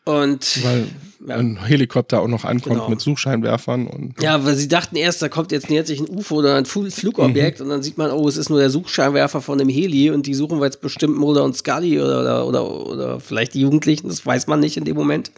[0.05, 0.89] Und weil
[1.27, 1.37] ja.
[1.37, 2.91] ein Helikopter auch noch ankommt genau.
[2.91, 3.87] mit Suchscheinwerfern.
[3.87, 6.67] Und, ja, weil sie dachten erst, da kommt jetzt nähert sich ein UFO oder ein
[6.67, 7.65] Flugobjekt mhm.
[7.65, 10.35] und dann sieht man, oh, es ist nur der Suchscheinwerfer von dem Heli und die
[10.35, 14.27] suchen wir jetzt bestimmt Mulder und Scully oder, oder, oder, oder vielleicht die Jugendlichen, das
[14.27, 15.33] weiß man nicht in dem Moment.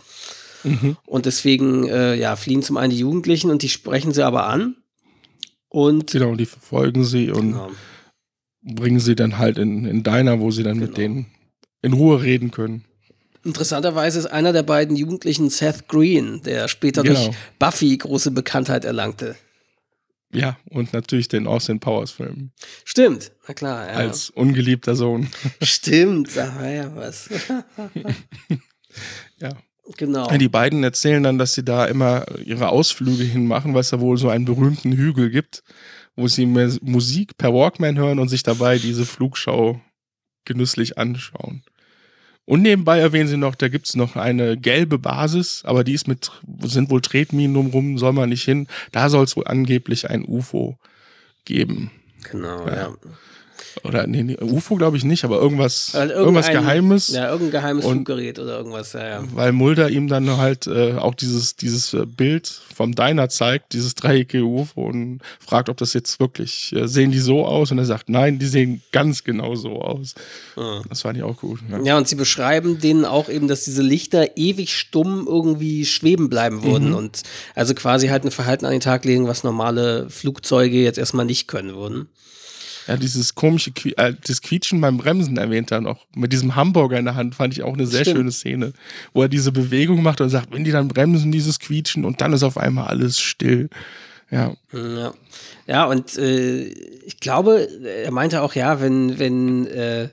[0.65, 0.97] Mhm.
[1.07, 4.75] Und deswegen, äh, ja, fliehen zum einen die Jugendlichen und die sprechen sie aber an.
[5.69, 7.71] Und genau, die verfolgen sie und genau.
[8.63, 10.87] bringen sie dann halt in, in Diner, wo sie dann genau.
[10.87, 11.27] mit denen
[11.83, 12.85] in Ruhe reden können.
[13.45, 17.27] Interessanterweise ist einer der beiden Jugendlichen Seth Green, der später genau.
[17.27, 19.37] durch Buffy große Bekanntheit erlangte.
[20.33, 22.51] Ja, und natürlich den Austin Powers Film.
[22.85, 23.87] Stimmt, na klar.
[23.87, 23.95] Ja.
[23.95, 25.29] Als ungeliebter Sohn.
[25.63, 27.31] Stimmt, sag mal ja was.
[29.39, 29.51] ja.
[29.97, 30.27] Genau.
[30.29, 34.17] Die beiden erzählen dann, dass sie da immer ihre Ausflüge hinmachen, weil es da wohl
[34.17, 35.63] so einen berühmten Hügel gibt,
[36.17, 39.81] wo sie Musik per Walkman hören und sich dabei diese Flugschau
[40.45, 41.63] genüsslich anschauen.
[42.47, 46.07] Und nebenbei erwähnen sie noch, da gibt es noch eine gelbe Basis, aber die ist
[46.07, 46.31] mit,
[46.63, 48.69] sind wohl Tretminen drumrum, soll man nicht hin.
[48.93, 50.79] Da soll es wohl angeblich ein UFO
[51.45, 51.91] geben.
[52.31, 52.77] Genau, ja.
[52.77, 52.95] ja.
[53.85, 57.09] Oder nee, nee UFO glaube ich nicht, aber irgendwas, also irgendwas Geheimes.
[57.09, 59.25] Ja, irgendein geheimes und, Fluggerät oder irgendwas, ja, ja.
[59.33, 63.95] Weil Mulder ihm dann halt äh, auch dieses, dieses äh, Bild vom Diner zeigt, dieses
[63.95, 67.71] dreieckige UFO und fragt, ob das jetzt wirklich, äh, sehen die so aus?
[67.71, 70.15] Und er sagt, nein, die sehen ganz genau so aus.
[70.57, 70.83] Mhm.
[70.89, 71.61] Das fand ich auch gut.
[71.71, 71.81] Ja.
[71.83, 71.97] ja.
[71.97, 76.91] und sie beschreiben denen auch eben, dass diese Lichter ewig stumm irgendwie schweben bleiben würden
[76.91, 76.97] mhm.
[76.97, 77.23] und
[77.55, 81.49] also quasi halt ein Verhalten an den Tag legen, was normale Flugzeuge jetzt erstmal nicht
[81.49, 82.09] können würden.
[82.87, 86.07] Ja, dieses komische, äh, das Quietschen beim Bremsen erwähnt er noch.
[86.15, 88.19] Mit diesem Hamburger in der Hand fand ich auch eine sehr Stimmt.
[88.19, 88.73] schöne Szene,
[89.13, 92.33] wo er diese Bewegung macht und sagt, wenn die dann bremsen, dieses Quietschen und dann
[92.33, 93.69] ist auf einmal alles still.
[94.31, 94.55] Ja.
[94.73, 95.15] Ja,
[95.67, 100.09] ja und äh, ich glaube, er meinte auch, ja, wenn, wenn, äh,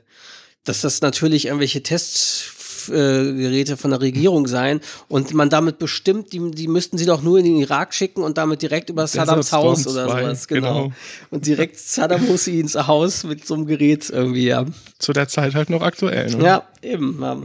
[0.63, 2.52] dass das natürlich irgendwelche Tests
[2.87, 7.37] Geräte von der Regierung sein und man damit bestimmt, die, die müssten sie doch nur
[7.39, 10.83] in den Irak schicken und damit direkt über Saddams Haus oder sowas, genau.
[10.83, 10.93] genau.
[11.29, 14.65] Und direkt Saddam Husseins Haus mit so einem Gerät irgendwie, ja.
[14.99, 16.43] Zu der Zeit halt noch aktuell, ne?
[16.43, 17.19] Ja, eben.
[17.21, 17.37] Ja.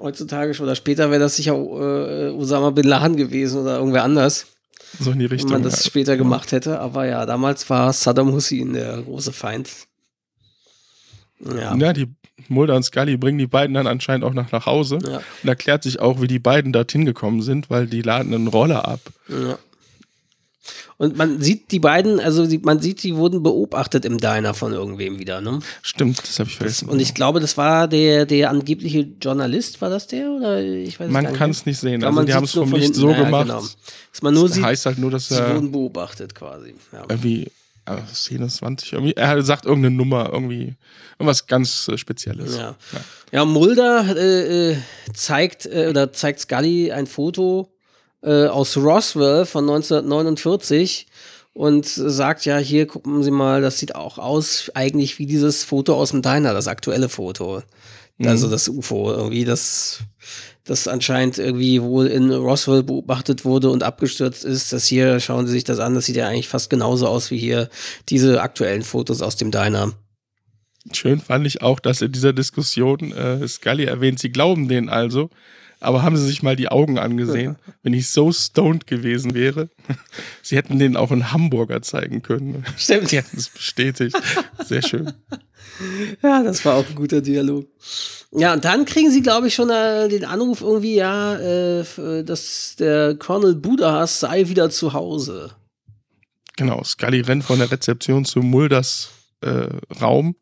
[0.00, 4.46] Heutzutage oder später wäre das sicher äh, Osama Bin Laden gewesen oder irgendwer anders.
[5.00, 5.50] So in die Richtung.
[5.50, 9.70] Wenn man das später gemacht hätte, aber ja, damals war Saddam Hussein der große Feind.
[11.40, 11.74] Ja.
[11.74, 12.08] ja, die
[12.48, 15.20] Mulder und Scully bringen die beiden dann anscheinend auch nach, nach Hause ja.
[15.42, 18.86] und erklärt sich auch, wie die beiden dorthin gekommen sind, weil die laden einen Roller
[18.86, 19.00] ab.
[19.28, 19.58] Ja.
[20.96, 25.18] Und man sieht die beiden, also man sieht, die wurden beobachtet im Diner von irgendwem
[25.18, 25.58] wieder, ne?
[25.82, 26.88] Stimmt, das habe ich vergessen.
[26.88, 30.30] und ich glaube, das war der, der angebliche Journalist, war das der?
[30.30, 32.04] Oder ich weiß man kann es nicht sehen.
[32.04, 33.46] Also die haben es vom Licht so naja, gemacht.
[33.48, 33.62] Genau.
[34.12, 36.74] Dass man nur das sieht, heißt halt nur, dass sie wurden beobachtet quasi.
[36.92, 37.04] Ja.
[37.08, 37.50] Irgendwie
[38.12, 40.76] Szene 20, irgendwie, er sagt irgendeine Nummer, irgendwie,
[41.18, 42.56] irgendwas ganz äh, Spezielles.
[42.56, 43.00] Ja, ja.
[43.32, 44.76] ja Mulder äh, äh,
[45.12, 47.72] zeigt, äh, oder zeigt Scully ein Foto
[48.22, 51.06] äh, aus Roswell von 1949
[51.52, 55.94] und sagt, ja, hier gucken Sie mal, das sieht auch aus eigentlich wie dieses Foto
[55.94, 57.62] aus dem Diner, das aktuelle Foto.
[58.18, 58.28] Mhm.
[58.28, 60.00] Also das UFO, irgendwie, das
[60.64, 64.72] das anscheinend irgendwie wohl in Roswell beobachtet wurde und abgestürzt ist.
[64.72, 67.38] Das hier, schauen Sie sich das an, das sieht ja eigentlich fast genauso aus wie
[67.38, 67.68] hier
[68.08, 69.92] diese aktuellen Fotos aus dem Diner.
[70.92, 75.30] Schön fand ich auch, dass in dieser Diskussion äh, Scully erwähnt, sie glauben denen also,
[75.80, 79.68] aber haben sie sich mal die Augen angesehen, wenn ich so stoned gewesen wäre.
[80.42, 82.64] Sie hätten denen auch einen Hamburger zeigen können.
[82.76, 83.08] Stimmt.
[83.08, 84.16] Sie hätten es bestätigt.
[84.64, 85.12] Sehr schön.
[86.22, 87.66] Ja, das war auch ein guter Dialog.
[88.32, 92.76] Ja, und dann kriegen sie, glaube ich, schon äh, den Anruf irgendwie, ja, äh, dass
[92.78, 95.52] der Colonel Budahas sei wieder zu Hause.
[96.56, 99.10] Genau, Scully rennt von der Rezeption zu Mulders
[99.40, 99.68] äh,
[100.00, 100.36] Raum.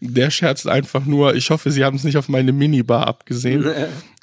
[0.00, 3.66] Der scherzt einfach nur, ich hoffe, Sie haben es nicht auf meine Minibar abgesehen.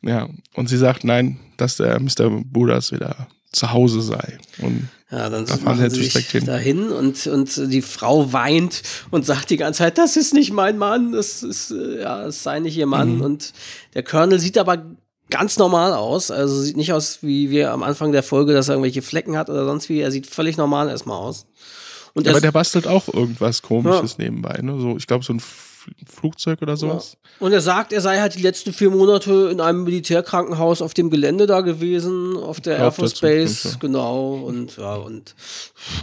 [0.02, 2.42] ja, und sie sagt, nein, dass der Mr.
[2.44, 4.40] Budas wieder zu Hause sei.
[4.60, 6.46] Und ja, dann da fahren sie sich hin.
[6.46, 10.78] dahin und, und die Frau weint und sagt die ganze Zeit, das ist nicht mein
[10.78, 13.16] Mann, das ist, äh, ja, es sei nicht ihr Mann.
[13.16, 13.22] Mhm.
[13.22, 13.54] Und
[13.94, 14.86] der Colonel sieht aber
[15.30, 18.74] ganz normal aus, also sieht nicht aus, wie wir am Anfang der Folge, dass er
[18.74, 20.02] irgendwelche Flecken hat oder sonst wie.
[20.02, 21.46] Er sieht völlig normal erstmal aus.
[22.14, 24.26] Und aber der bastelt auch irgendwas komisches ja.
[24.26, 24.80] nebenbei, ne?
[24.80, 25.42] So, ich glaube, so ein
[26.06, 27.18] Flugzeug oder sowas.
[27.40, 27.46] Ja.
[27.46, 31.10] Und er sagt, er sei halt die letzten vier Monate in einem Militärkrankenhaus auf dem
[31.10, 34.36] Gelände da gewesen, auf der Air Force Base, genau.
[34.36, 35.36] Und ja, und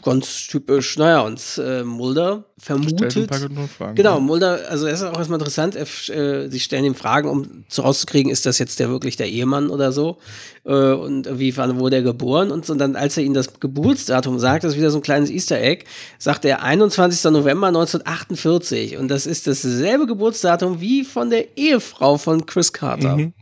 [0.03, 3.12] ganz typisch, naja, und äh, Mulder vermutet.
[3.12, 7.29] Fragen, genau, Mulder, also es ist auch erstmal interessant, er, äh, sie stellen ihm Fragen,
[7.29, 10.18] um rauszukriegen, ist das jetzt der wirklich der Ehemann oder so?
[10.64, 12.50] Äh, und wie wann wurde er geboren?
[12.50, 15.03] Und, so, und dann, als er ihnen das Geburtsdatum sagt, das ist wieder so ein
[15.03, 15.85] kleines Easter Egg,
[16.18, 17.31] sagt er 21.
[17.31, 18.96] November 1948.
[18.96, 23.16] Und das ist dasselbe Geburtsdatum wie von der Ehefrau von Chris Carter.
[23.16, 23.33] Mhm.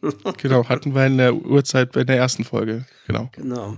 [0.36, 2.84] genau, hatten wir in der Uhrzeit bei der ersten Folge.
[3.06, 3.28] Genau.
[3.32, 3.76] Genau.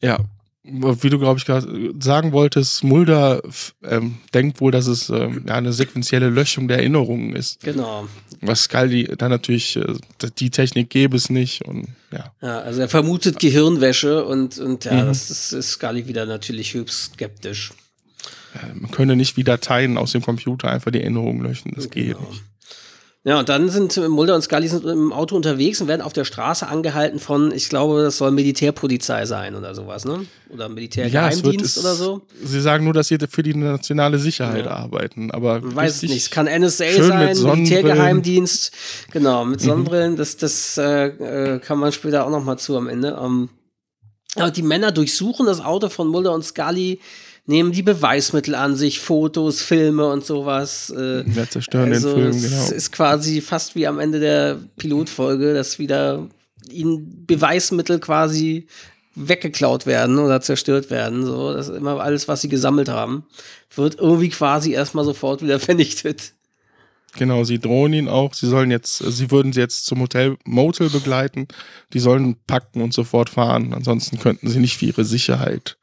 [0.00, 0.18] Ja,
[0.64, 3.42] wie du, glaube ich, gerade sagen wolltest, Mulder
[3.82, 7.60] ähm, denkt wohl, dass es ähm, ja, eine sequenzielle Löschung der Erinnerungen ist.
[7.60, 8.08] Genau.
[8.40, 9.94] Was Scully dann natürlich, äh,
[10.38, 12.32] die Technik gäbe es nicht und ja.
[12.40, 15.06] Ja, also er vermutet Gehirnwäsche und, und ja, mhm.
[15.06, 17.72] das ist, ist Scully wieder natürlich höchst skeptisch.
[18.74, 22.18] man könne nicht wie Dateien aus dem Computer einfach die Erinnerungen löschen, das genau.
[22.18, 22.42] geht nicht.
[23.24, 26.24] Ja, und dann sind Mulder und Scully sind im Auto unterwegs und werden auf der
[26.24, 30.26] Straße angehalten von, ich glaube, das soll Militärpolizei sein oder sowas, ne?
[30.48, 32.22] Oder Militärgeheimdienst ja, oder so.
[32.42, 34.72] Sie sagen nur, dass sie für die nationale Sicherheit ja.
[34.72, 35.60] arbeiten, aber.
[35.62, 36.16] Weiß es nicht.
[36.16, 38.72] Es kann NSA sein, Militärgeheimdienst.
[39.12, 39.66] Genau, mit mhm.
[39.66, 40.12] Sonnenbrillen.
[40.14, 40.16] Mhm.
[40.16, 43.20] Das, das äh, äh, kann man später auch noch mal zu am Ende.
[43.20, 43.50] Um,
[44.36, 46.98] ähm, die Männer durchsuchen das Auto von Mulder und Scully
[47.46, 50.92] nehmen die Beweismittel an sich, Fotos, Filme und sowas.
[50.96, 52.62] Äh, ja, zerstören also den Film, genau.
[52.62, 56.28] Es ist quasi fast wie am Ende der Pilotfolge, dass wieder
[56.70, 58.66] ihnen Beweismittel quasi
[59.14, 61.26] weggeklaut werden oder zerstört werden.
[61.26, 63.24] So, das ist immer alles, was sie gesammelt haben,
[63.74, 66.32] wird irgendwie quasi erstmal sofort wieder vernichtet.
[67.14, 68.32] Genau, sie drohen ihn auch.
[68.32, 71.46] Sie sollen jetzt, sie würden sie jetzt zum Hotel Motel begleiten.
[71.92, 73.74] Die sollen packen und sofort fahren.
[73.74, 75.76] Ansonsten könnten sie nicht für ihre Sicherheit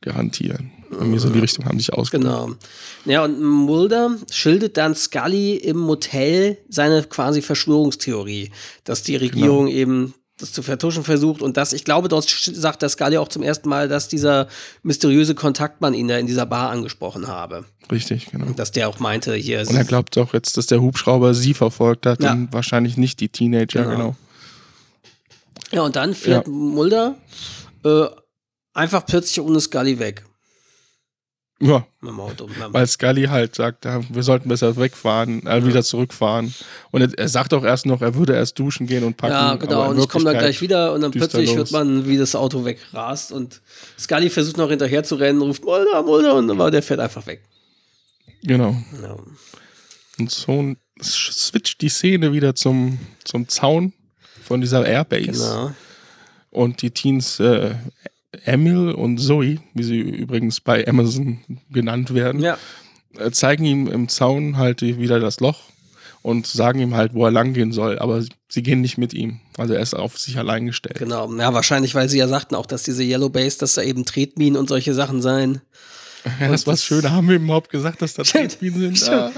[0.00, 0.72] garantieren.
[0.90, 2.46] Irgendwie so in die Richtung haben sich ausgedacht.
[2.46, 2.56] Genau.
[3.04, 8.50] Ja, und Mulder schildert dann Scully im Motel seine quasi Verschwörungstheorie,
[8.84, 9.78] dass die Regierung genau.
[9.78, 13.42] eben das zu vertuschen versucht und das, ich glaube, dort sagt der Scully auch zum
[13.42, 14.46] ersten Mal, dass dieser
[14.82, 17.64] mysteriöse Kontaktmann ihn da in dieser Bar angesprochen habe.
[17.90, 18.46] Richtig, genau.
[18.52, 19.60] Dass der auch meinte, hier.
[19.60, 22.32] Und er glaubt auch jetzt, dass der Hubschrauber sie verfolgt hat ja.
[22.32, 23.96] und wahrscheinlich nicht die Teenager, genau.
[23.96, 24.16] genau.
[25.72, 26.52] Ja, und dann fährt ja.
[26.52, 27.16] Mulder
[27.84, 28.06] äh,
[28.78, 30.24] einfach plötzlich ohne Scully weg.
[31.60, 31.84] Ja.
[32.00, 32.48] Mit dem Auto.
[32.68, 35.66] Weil Scully halt sagt, wir sollten besser wegfahren, äh, ja.
[35.66, 36.54] wieder zurückfahren.
[36.92, 39.32] Und er, er, sagt auch erst noch, er würde erst duschen gehen und packen.
[39.32, 39.90] Ja, genau.
[39.90, 43.32] Und ich komme dann gleich wieder und dann plötzlich hört man, wie das Auto wegrast.
[43.32, 43.60] Und
[43.98, 47.42] Scully versucht noch hinterher zu rennen, ruft Mulder, Mulder und aber der fährt einfach weg.
[48.44, 48.76] Genau.
[49.02, 49.16] Ja.
[50.20, 53.92] Und so switcht die Szene wieder zum, zum Zaun
[54.44, 55.32] von dieser Airbase.
[55.32, 55.72] Genau.
[56.50, 57.74] Und die Teens äh,
[58.44, 61.38] Emil und Zoe, wie sie übrigens bei Amazon
[61.70, 62.58] genannt werden, ja.
[63.16, 65.60] Äh, zeigen ihm im Zaun halt wieder das Loch
[66.22, 69.40] und sagen ihm halt, wo er langgehen soll, aber sie gehen nicht mit ihm.
[69.56, 70.98] Also er ist auf sich allein gestellt.
[70.98, 74.04] Genau, ja, wahrscheinlich, weil sie ja sagten auch, dass diese Yellow Base, dass da eben
[74.04, 75.62] Tretminen und solche Sachen seien.
[76.40, 77.02] Ja, das war schön.
[77.02, 79.08] Da haben wir überhaupt gesagt, dass da Tretminen sind.
[79.08, 79.30] Ah.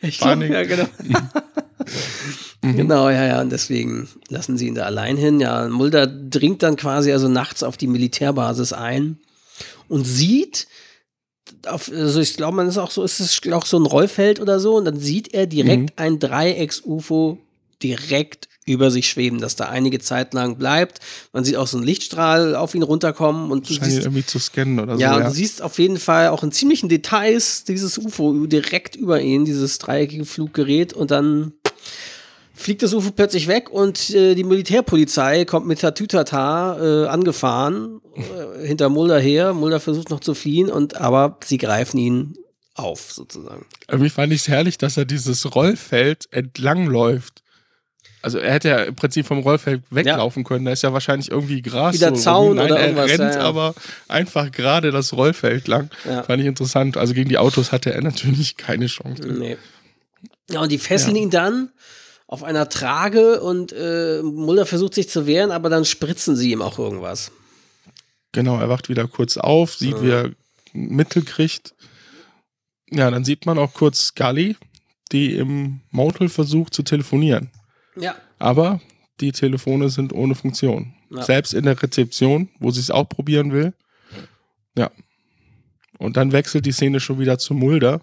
[0.00, 0.88] ich glaub, ja, genau.
[2.62, 2.76] Mhm.
[2.76, 5.40] Genau, ja, ja, und deswegen lassen sie ihn da allein hin.
[5.40, 9.18] Ja, Mulder dringt dann quasi also nachts auf die Militärbasis ein
[9.88, 10.66] und sieht,
[11.66, 14.60] auf, also ich glaube, man ist auch so, ist es auch so ein Rollfeld oder
[14.60, 15.88] so, und dann sieht er direkt mhm.
[15.96, 17.38] ein Dreiecks-UFO
[17.82, 21.00] direkt über sich schweben, das da einige Zeit lang bleibt.
[21.32, 24.78] Man sieht auch so einen Lichtstrahl auf ihn runterkommen und du siehst irgendwie zu scannen
[24.78, 25.20] oder ja, so.
[25.20, 29.44] Ja, du siehst auf jeden Fall auch in ziemlichen Details dieses UFO direkt über ihn,
[29.44, 31.52] dieses dreieckige Fluggerät und dann
[32.58, 38.66] fliegt das UFO plötzlich weg und äh, die Militärpolizei kommt mit Tatütata äh, angefahren, äh,
[38.66, 39.54] hinter Mulder her.
[39.54, 42.36] Mulder versucht noch zu fliehen, und, aber sie greifen ihn
[42.74, 43.64] auf, sozusagen.
[43.88, 47.42] Irgendwie fand ich es herrlich, dass er dieses Rollfeld entlangläuft.
[48.20, 50.48] Also er hätte ja im Prinzip vom Rollfeld weglaufen ja.
[50.48, 50.64] können.
[50.64, 51.94] Da ist ja wahrscheinlich irgendwie Gras.
[51.94, 53.10] Wieder so Zaun Nein, oder irgendwas.
[53.12, 53.46] Er rennt ja, ja.
[53.46, 53.74] aber
[54.08, 55.90] einfach gerade das Rollfeld lang.
[56.26, 56.96] Fand ich interessant.
[56.96, 59.22] Also gegen die Autos hatte er natürlich keine Chance.
[59.28, 59.56] Nee.
[60.50, 61.70] Ja, und die fesseln ihn dann
[62.28, 66.60] auf einer Trage und äh, Mulder versucht sich zu wehren, aber dann spritzen sie ihm
[66.60, 67.32] auch irgendwas.
[68.32, 70.02] Genau, er wacht wieder kurz auf, sieht, ja.
[70.02, 70.30] wie er
[70.74, 71.74] Mittel kriegt.
[72.90, 74.56] Ja, dann sieht man auch kurz Scully,
[75.10, 77.50] die im Motel versucht zu telefonieren.
[77.96, 78.14] Ja.
[78.38, 78.80] Aber
[79.20, 80.94] die Telefone sind ohne Funktion.
[81.10, 81.22] Ja.
[81.22, 83.72] Selbst in der Rezeption, wo sie es auch probieren will.
[84.76, 84.90] Ja.
[85.98, 88.02] Und dann wechselt die Szene schon wieder zu Mulder,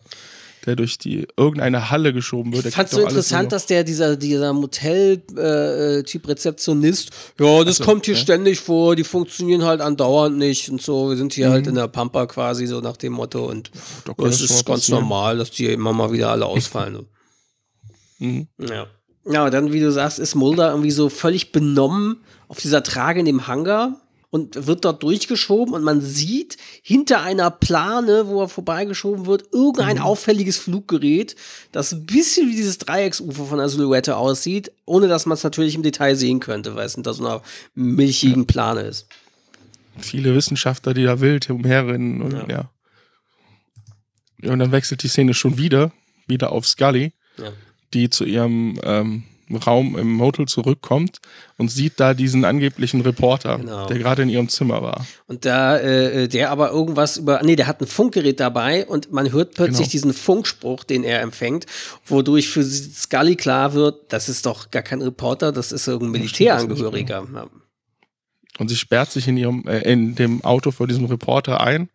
[0.66, 2.66] der durch die irgendeine Halle geschoben wird.
[2.66, 8.06] Ich fand so interessant, dass der dieser dieser Motel-Typ äh, Rezeptionist, ja, das so, kommt
[8.06, 8.20] hier ja.
[8.20, 11.10] ständig vor, die funktionieren halt andauernd nicht und so.
[11.10, 11.56] Wir sind hier halt mhm.
[11.56, 13.72] halt in der Pampa quasi so nach dem Motto und
[14.08, 17.06] ja, das ist ganz normal, dass die immer mal wieder alle ausfallen.
[18.20, 18.48] mhm.
[18.60, 18.88] Ja.
[19.28, 23.26] Ja, dann, wie du sagst, ist Mulder irgendwie so völlig benommen auf dieser Trage in
[23.26, 24.00] dem Hangar
[24.36, 29.96] und wird dort durchgeschoben und man sieht hinter einer Plane, wo er vorbeigeschoben wird, irgendein
[29.96, 30.02] mhm.
[30.02, 31.38] auffälliges Fluggerät,
[31.72, 35.76] das ein bisschen wie dieses Dreiecksufer von der Silhouette aussieht, ohne dass man es natürlich
[35.76, 37.42] im Detail sehen könnte, weil es hinter so einer
[37.76, 38.46] milchigen ja.
[38.46, 39.08] Plane ist.
[40.00, 42.46] Viele Wissenschaftler, die da wild umherrennen und ja.
[42.50, 42.70] ja.
[44.42, 44.52] ja.
[44.52, 45.94] Und dann wechselt die Szene schon wieder,
[46.28, 47.54] wieder auf Scully, ja.
[47.94, 51.20] die zu ihrem ähm, Raum im Motel zurückkommt
[51.58, 53.86] und sieht da diesen angeblichen Reporter, Genau.
[53.86, 55.06] der gerade in ihrem Zimmer war.
[55.28, 59.32] Und da, äh, der aber irgendwas über, nee, der hat ein Funkgerät dabei und man
[59.32, 59.92] hört plötzlich Genau.
[59.92, 61.66] diesen Funkspruch, den er empfängt,
[62.06, 66.22] wodurch für Scully klar wird, das ist doch gar kein Reporter, das ist irgendein Ja,
[66.24, 67.28] nicht, Militärangehöriger.
[67.34, 67.48] Ja.
[68.58, 71.90] Und sie sperrt sich in ihrem, äh, in dem Auto vor diesem Reporter ein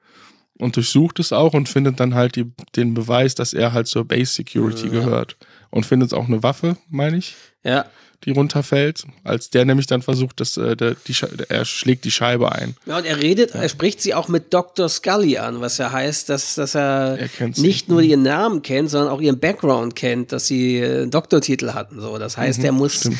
[0.59, 4.05] und durchsucht es auch und findet dann halt die, den Beweis, dass er halt zur
[4.05, 5.37] Base Security gehört.
[5.71, 7.87] Und findet auch eine Waffe, meine ich, ja,
[8.25, 12.11] die runterfällt, als der nämlich dann versucht, dass äh, der, die, Sche- er schlägt die
[12.11, 12.77] Scheibe ein.
[12.85, 14.89] Ja, und er redet, er spricht sie auch mit Dr.
[14.91, 19.11] Scully an, was ja heißt, dass, dass er, Er nicht nur ihren Namen kennt, sondern
[19.11, 22.01] auch ihren Background kennt, dass sie äh, einen Doktortitel hatten.
[22.01, 22.19] So.
[22.19, 23.17] Das heißt, er muss stimmt.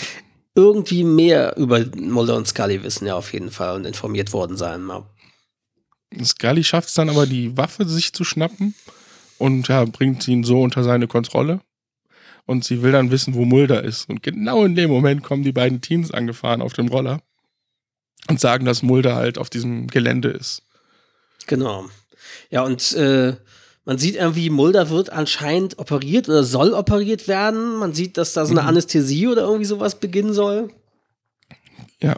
[0.55, 4.87] irgendwie mehr über Mulder und Scully wissen, ja, auf jeden Fall und informiert worden sein.
[4.87, 5.07] Ja.
[6.23, 8.75] Scully schafft es dann aber, die Waffe sich zu schnappen
[9.39, 11.61] und ja, bringt ihn so unter seine Kontrolle.
[12.51, 14.09] Und sie will dann wissen, wo Mulder ist.
[14.09, 17.23] Und genau in dem Moment kommen die beiden Teens angefahren auf dem Roller
[18.29, 20.63] und sagen, dass Mulder halt auf diesem Gelände ist.
[21.47, 21.85] Genau.
[22.51, 23.37] Ja, und äh,
[23.85, 27.77] man sieht irgendwie, Mulder wird anscheinend operiert oder soll operiert werden.
[27.77, 30.73] Man sieht, dass da so eine Anästhesie oder irgendwie sowas beginnen soll.
[32.03, 32.17] Ja.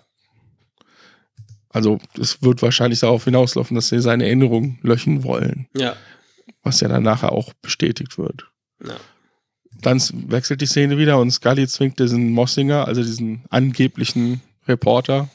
[1.68, 5.94] Also es wird wahrscheinlich darauf hinauslaufen, dass sie seine Erinnerung löschen wollen, Ja.
[6.62, 8.46] was ja dann nachher auch bestätigt wird.
[8.82, 8.96] ja.
[9.82, 15.28] Dann wechselt die Szene wieder und Scully zwingt diesen Mossinger, also diesen angeblichen Reporter,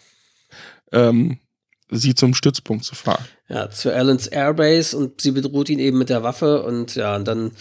[0.92, 1.40] ähm,
[1.90, 3.26] sie zum Stützpunkt zu fahren.
[3.50, 7.28] Ja, zu Allens Airbase und sie bedroht ihn eben mit der Waffe und ja, und
[7.28, 7.52] dann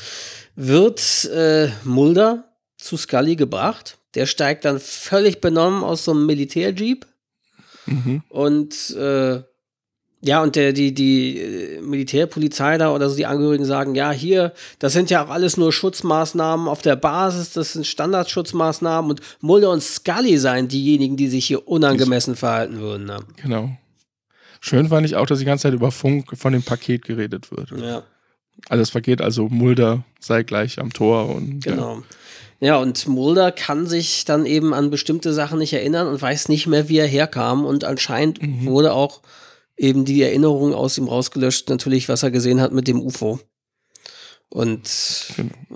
[0.55, 2.45] wird äh, Mulder
[2.77, 3.99] zu Scully gebracht.
[4.15, 7.07] Der steigt dann völlig benommen aus so einem Militärjeep
[7.87, 8.23] Mhm.
[8.29, 9.43] und äh,
[10.23, 14.53] ja, und der, die, die äh, Militärpolizei da oder so, die Angehörigen sagen, ja, hier,
[14.79, 19.71] das sind ja auch alles nur Schutzmaßnahmen auf der Basis, das sind Standardschutzmaßnahmen und Mulder
[19.71, 23.07] und Scully seien diejenigen, die sich hier unangemessen verhalten würden.
[23.07, 23.19] Ne?
[23.43, 23.71] Genau.
[24.61, 27.71] Schön fand ich auch, dass die ganze Zeit über Funk von dem Paket geredet wird.
[27.73, 28.03] Ja.
[28.69, 32.03] Also das Paket, also Mulder sei gleich am Tor und Genau.
[32.59, 36.67] Ja, und Mulder kann sich dann eben an bestimmte Sachen nicht erinnern und weiß nicht
[36.67, 37.67] mehr, wie er herkam.
[37.67, 39.21] Und anscheinend wurde auch
[39.77, 43.39] eben die Erinnerung aus ihm rausgelöscht, natürlich, was er gesehen hat mit dem UFO.
[44.49, 44.89] Und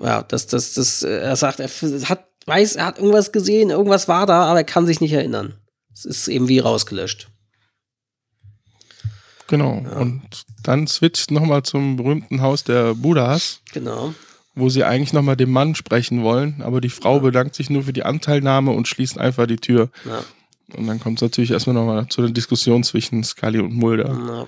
[0.01, 1.69] ja, das, das, das, er sagt, er
[2.09, 5.55] hat, weiß, er hat irgendwas gesehen, irgendwas war da, aber er kann sich nicht erinnern.
[5.93, 7.27] Es ist eben wie rausgelöscht.
[9.47, 9.83] Genau.
[9.99, 10.21] Und
[10.63, 14.13] dann switcht nochmal zum berühmten Haus der Buddhas, Genau.
[14.55, 17.93] wo sie eigentlich nochmal dem Mann sprechen wollen, aber die Frau bedankt sich nur für
[17.93, 19.89] die Anteilnahme und schließt einfach die Tür.
[20.05, 20.23] Ja,
[20.75, 24.09] Und dann kommt es natürlich erstmal nochmal zu der Diskussion zwischen Scully und Mulder.
[24.09, 24.47] ja.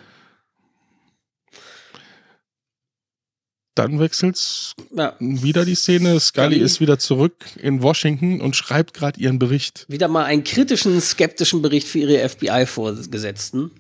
[3.76, 5.16] Dann wechselt's ja.
[5.20, 6.20] wieder die Szene.
[6.20, 6.60] Scully Scully.
[6.60, 9.86] ist wieder zurück in Washington und schreibt gerade ihren Bericht.
[9.90, 13.72] Wieder mal einen kritischen, skeptischen Bericht für ihre FBI-Vorgesetzten.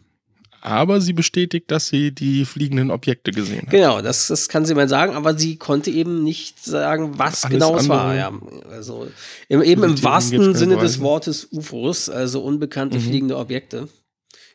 [0.65, 3.69] Aber sie bestätigt, dass sie die fliegenden Objekte gesehen hat.
[3.71, 7.53] Genau, das, das kann sie mal sagen, aber sie konnte eben nicht sagen, was Alles
[7.53, 8.15] genau es war.
[8.15, 8.31] Ja,
[8.71, 9.07] also
[9.49, 11.01] im, eben im wahrsten Sinne des.
[11.01, 13.01] Wortes UFOs, also unbekannte Mhm.
[13.01, 13.89] fliegende Objekte.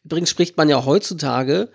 [0.03, 1.69] Übrigens spricht man ja heutzutage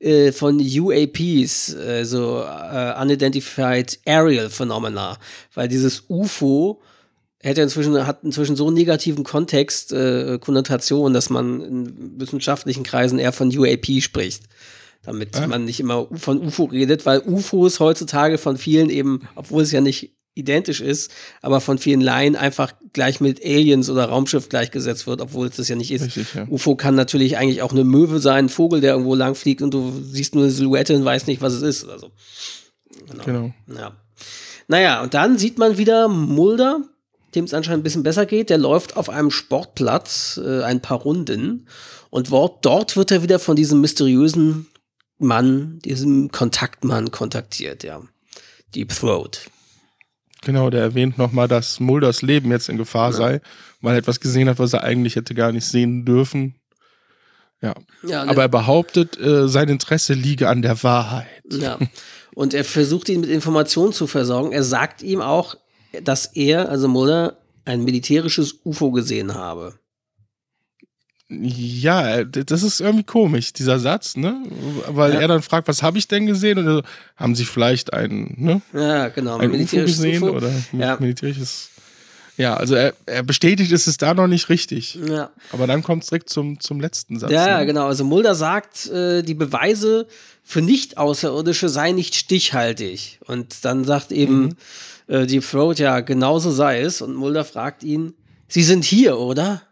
[0.00, 5.16] äh, von UAPs, also äh, Unidentified Aerial Phenomena,
[5.54, 6.82] weil dieses UFO
[7.46, 13.18] hätte inzwischen, hat inzwischen so einen negativen Kontext, äh, Konnotation, dass man in wissenschaftlichen Kreisen
[13.18, 14.44] eher von UAP spricht.
[15.02, 15.46] Damit Ah.
[15.46, 19.80] man nicht immer von UFO redet, weil UFOs heutzutage von vielen eben, obwohl es ja
[19.80, 25.20] nicht identisch ist, aber von vielen Laien einfach gleich mit Aliens oder Raumschiff gleichgesetzt wird,
[25.22, 26.04] obwohl es das ja nicht ist.
[26.06, 26.46] Richtig, ja.
[26.50, 29.72] UFO kann natürlich eigentlich auch eine Möwe sein, ein Vogel, der irgendwo lang fliegt und
[29.72, 31.88] du siehst nur eine Silhouette und weißt nicht, was es ist.
[31.88, 32.10] Also,
[33.24, 33.52] Genau.
[33.74, 33.92] ja.
[34.68, 36.80] Naja, und dann sieht man wieder Mulder,
[37.36, 38.50] dem es anscheinend ein bisschen besser geht.
[38.50, 41.68] Der läuft auf einem Sportplatz äh, ein paar Runden
[42.10, 44.66] und dort, wird er wieder von diesem mysteriösen
[45.18, 48.02] Mann, diesem Kontaktmann kontaktiert, ja.
[48.74, 49.50] Deep Throat.
[50.42, 53.40] Genau, der erwähnt nochmal, dass Mulders Leben jetzt in Gefahr sei,
[53.80, 56.54] weil er etwas gesehen hat, was er eigentlich hätte gar nicht sehen dürfen.
[57.62, 57.74] Ja.
[58.06, 61.26] Ja, Aber er behauptet, äh, sein Interesse liege an der Wahrheit.
[61.50, 61.78] Ja.
[62.34, 64.52] Und er versucht ihn mit Informationen zu versorgen.
[64.52, 65.56] Er sagt ihm auch,
[66.02, 69.74] dass er, also Mulder, ein militärisches UFO gesehen habe.
[71.28, 74.40] Ja, das ist irgendwie komisch, dieser Satz, ne?
[74.88, 75.20] Weil Ja.
[75.22, 76.58] er dann fragt, was habe ich denn gesehen?
[76.58, 76.82] Und so,
[77.16, 78.62] haben Sie vielleicht ein, ne?
[78.72, 79.38] Ja, genau.
[79.38, 80.96] ein UFO gesehen oder Ja.
[81.00, 81.70] militärisches?
[82.36, 84.94] Ja, also er, er bestätigt, es ist da noch nicht richtig.
[85.08, 85.30] Ja.
[85.52, 87.32] Aber dann kommt es direkt zum, zum letzten Satz.
[87.32, 87.66] Ja, ne?
[87.66, 87.86] genau.
[87.86, 90.06] Also Mulder sagt, äh, die Beweise
[90.44, 93.18] für Nicht-Außerirdische seien nicht stichhaltig.
[93.26, 94.56] Und dann sagt eben Mhm.
[95.06, 97.00] Äh, Deep Throat, ja, genauso sei es.
[97.02, 98.14] Und Mulder fragt ihn,
[98.48, 99.62] Sie sind hier, oder?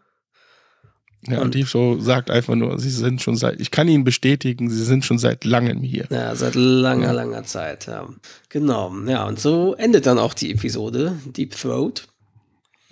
[1.27, 4.03] Ja, und, und die so sagt einfach nur, sie sind schon seit, ich kann Ihnen
[4.03, 6.05] bestätigen, sie sind schon seit langem hier.
[6.11, 7.11] Ja, seit langer, ja.
[7.13, 8.07] langer Zeit, ja.
[8.49, 12.07] Genau, ja, und so endet dann auch die Episode, Deep Throat.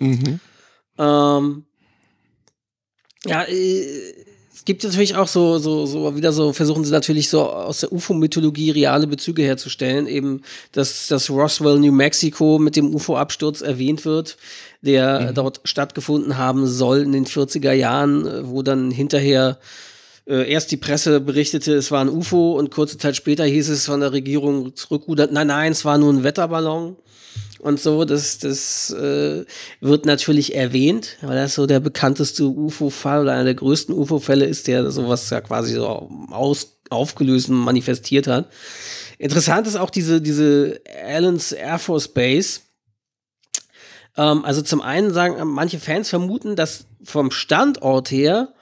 [0.00, 0.40] Mhm.
[0.98, 1.64] Ähm,
[3.24, 4.23] ja, äh,
[4.54, 7.92] es gibt natürlich auch so, so, so, wieder so, versuchen sie natürlich so aus der
[7.92, 10.06] UFO-Mythologie reale Bezüge herzustellen.
[10.06, 14.36] Eben, dass, dass Roswell, New Mexico mit dem UFO-Absturz erwähnt wird,
[14.80, 15.34] der mhm.
[15.34, 19.58] dort stattgefunden haben soll in den 40er Jahren, wo dann hinterher
[20.28, 23.86] äh, erst die Presse berichtete, es war ein UFO und kurze Zeit später hieß es
[23.86, 26.96] von der Regierung zurückrudert, nein, nein, es war nur ein Wetterballon
[27.64, 28.04] und so.
[28.04, 29.44] Das, das äh,
[29.80, 34.66] wird natürlich erwähnt, weil das so der bekannteste UFO-Fall oder einer der größten UFO-Fälle ist,
[34.66, 35.86] der sowas ja quasi so
[36.30, 38.50] aus, aufgelöst und manifestiert hat.
[39.18, 42.60] Interessant ist auch diese, diese Allens Air Force Base.
[44.16, 48.54] Ähm, also zum einen sagen manche Fans vermuten, dass vom Standort her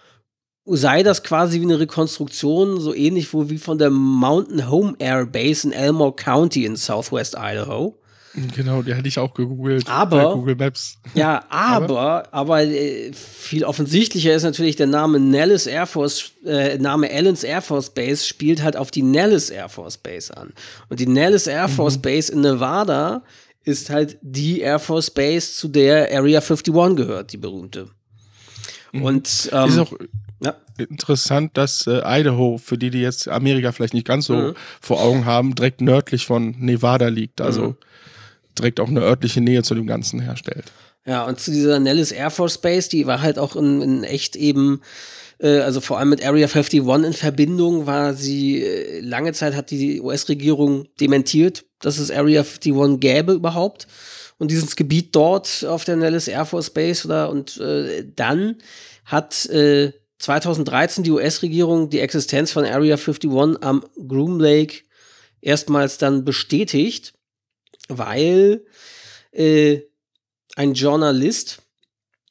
[0.64, 5.66] sei das quasi wie eine Rekonstruktion, so ähnlich wie von der Mountain Home Air Base
[5.66, 7.98] in Elmore County in Southwest Idaho.
[8.34, 9.88] Genau, die hätte ich auch gegoogelt.
[9.90, 10.96] Aber Google Maps.
[11.14, 16.78] Ja, aber, aber, aber äh, viel offensichtlicher ist natürlich der Name Nellis Air Force, äh,
[16.78, 20.54] Name Allens Air Force Base spielt halt auf die Nellis Air Force Base an.
[20.88, 21.72] Und die Nellis Air mhm.
[21.72, 22.02] Force mhm.
[22.02, 23.22] Base in Nevada
[23.64, 27.88] ist halt die Air Force Base, zu der Area 51 gehört, die berühmte.
[28.92, 29.02] Mhm.
[29.02, 29.92] Und ähm, ist auch
[30.42, 30.54] ja.
[30.78, 34.54] interessant, dass äh, Idaho, für die, die jetzt Amerika vielleicht nicht ganz so mhm.
[34.80, 37.42] vor Augen haben, direkt nördlich von Nevada liegt.
[37.42, 37.76] Also mhm
[38.58, 40.64] direkt auch eine örtliche Nähe zu dem Ganzen herstellt.
[41.04, 44.36] Ja, und zu dieser Nellis Air Force Base, die war halt auch in, in echt
[44.36, 44.82] eben,
[45.40, 49.70] äh, also vor allem mit Area 51 in Verbindung, war sie, äh, lange Zeit hat
[49.70, 53.88] die US-Regierung dementiert, dass es Area 51 gäbe überhaupt.
[54.38, 58.56] Und dieses Gebiet dort auf der Nellis Air Force Base oder und äh, dann
[59.04, 64.82] hat äh, 2013 die US-Regierung die Existenz von Area 51 am Groom Lake
[65.40, 67.12] erstmals dann bestätigt
[67.98, 68.64] weil
[69.32, 69.80] äh,
[70.56, 71.62] ein Journalist,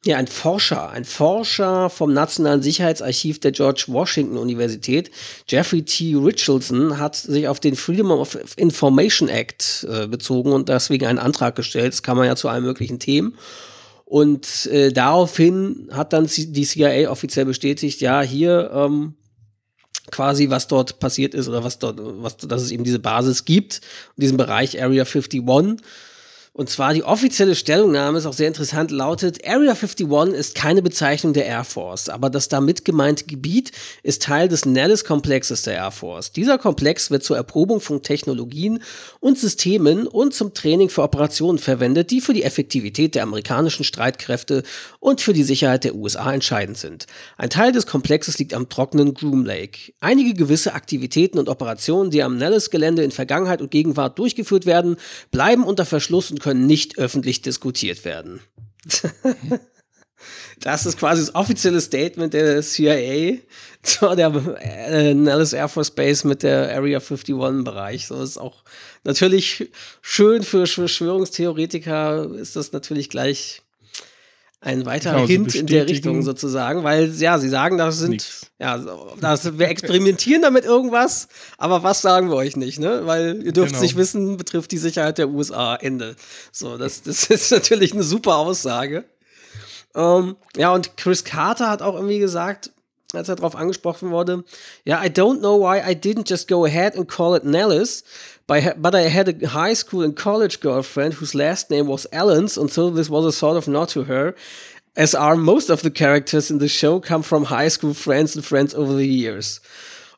[0.04, 5.12] ja, ein Forscher, ein Forscher vom Nationalen Sicherheitsarchiv der George Washington Universität,
[5.48, 6.16] Jeffrey T.
[6.16, 11.56] Richardson, hat sich auf den Freedom of Information Act äh, bezogen und deswegen einen Antrag
[11.56, 11.94] gestellt.
[11.94, 13.38] Das kann man ja zu allen möglichen Themen.
[14.06, 19.16] Und äh, daraufhin hat dann die CIA offiziell bestätigt, ja, hier ähm,
[20.10, 23.82] quasi, was dort passiert ist oder was dort, was, dass es eben diese Basis gibt,
[24.18, 25.46] diesen Bereich Area 51
[26.54, 31.32] und zwar die offizielle Stellungnahme ist auch sehr interessant, lautet, Area 51 ist keine Bezeichnung
[31.32, 33.72] der Air Force, aber das damit gemeinte Gebiet
[34.04, 36.34] ist Teil des Nellis-Komplexes der Air Force.
[36.34, 38.84] Dieser Komplex wird zur Erprobung von Technologien
[39.22, 44.64] und Systemen und zum Training für Operationen verwendet, die für die Effektivität der amerikanischen Streitkräfte
[45.00, 47.08] und für die Sicherheit der USA entscheidend sind.
[47.38, 49.94] Ein Teil des Komplexes liegt am trockenen Groom Lake.
[50.02, 54.98] Einige gewisse Aktivitäten und Operationen, die am Nellis-Gelände in Vergangenheit und Gegenwart durchgeführt werden,
[55.32, 58.42] bleiben unter Verschluss und können nicht öffentlich diskutiert werden.
[60.60, 63.38] das ist quasi das offizielle Statement der CIA
[63.84, 68.08] zu der äh, Nellis Air Force Base mit der Area 51 Bereich.
[68.08, 68.64] So ist auch
[69.04, 69.70] natürlich
[70.02, 73.62] schön für Verschwörungstheoretiker ist das natürlich gleich
[74.64, 78.46] ein weiterer genau, Hint in der Richtung sozusagen, weil ja, sie sagen, das sind nix.
[78.60, 78.80] ja,
[79.20, 83.02] das, wir experimentieren damit irgendwas, aber was sagen wir euch nicht, ne?
[83.06, 83.82] Weil ihr dürft genau.
[83.82, 85.76] nicht wissen, betrifft die Sicherheit der USA.
[85.76, 86.16] Ende.
[86.52, 89.06] So, das, das ist natürlich eine super Aussage.
[89.96, 92.72] Ähm, ja, und Chris Carter hat auch irgendwie gesagt,
[93.14, 94.44] als er darauf angesprochen wurde,
[94.86, 98.04] ja, I don't know why I didn't just go ahead and call it Nellis,
[98.78, 102.70] but I had a high school and college girlfriend whose last name was Allens, and
[102.70, 104.36] so this was a sort of nod to her,
[104.98, 108.44] as are most of the characters in the show come from high school friends and
[108.44, 109.62] friends over the years.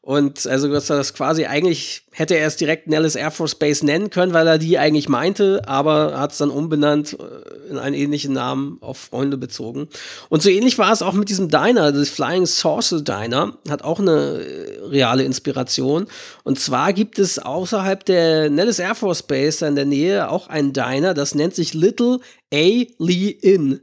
[0.06, 3.86] Und also dass er das quasi eigentlich hätte er es direkt Nellis Air Force Base
[3.86, 7.96] nennen können, weil er die eigentlich meinte, aber hat es dann umbenannt äh, in einen
[7.96, 9.88] ähnlichen Namen auf Freunde bezogen.
[10.28, 14.02] Und so ähnlich war es auch mit diesem Diner, das Flying Saucer Diner, hat auch
[14.02, 16.08] eine äh, reale Inspiration.
[16.44, 20.74] Und zwar gibt es außerhalb der Nellis Air Force Base in der Nähe auch einen
[20.74, 22.20] Diner, das nennt sich Little
[22.54, 22.84] A.
[22.98, 23.80] Lee Inn.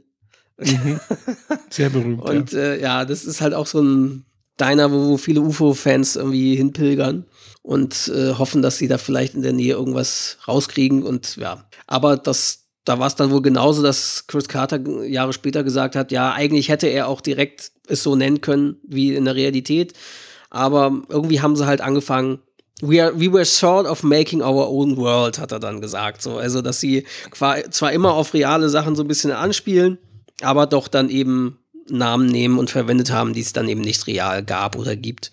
[0.59, 0.99] Mhm.
[1.71, 2.21] Sehr berühmt.
[2.21, 2.59] Und ja.
[2.59, 4.25] Äh, ja, das ist halt auch so ein
[4.61, 7.25] Diner, wo, wo viele UFO-Fans irgendwie hinpilgern
[7.63, 11.65] und äh, hoffen, dass sie da vielleicht in der Nähe irgendwas rauskriegen und ja.
[11.87, 16.11] Aber das, da war es dann wohl genauso, dass Chris Carter Jahre später gesagt hat,
[16.11, 19.93] ja, eigentlich hätte er auch direkt es so nennen können wie in der Realität.
[20.49, 22.39] Aber irgendwie haben sie halt angefangen,
[22.81, 26.21] we, are, we were sort of making our own world, hat er dann gesagt.
[26.21, 29.97] So, also, dass sie zwar immer auf reale Sachen so ein bisschen anspielen,
[30.41, 31.57] aber doch dann eben
[31.97, 35.31] Namen nehmen und verwendet haben, die es dann eben nicht real gab oder gibt.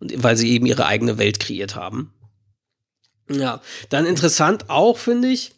[0.00, 2.12] Und weil sie eben ihre eigene Welt kreiert haben.
[3.30, 5.52] Ja, dann interessant auch, finde ich,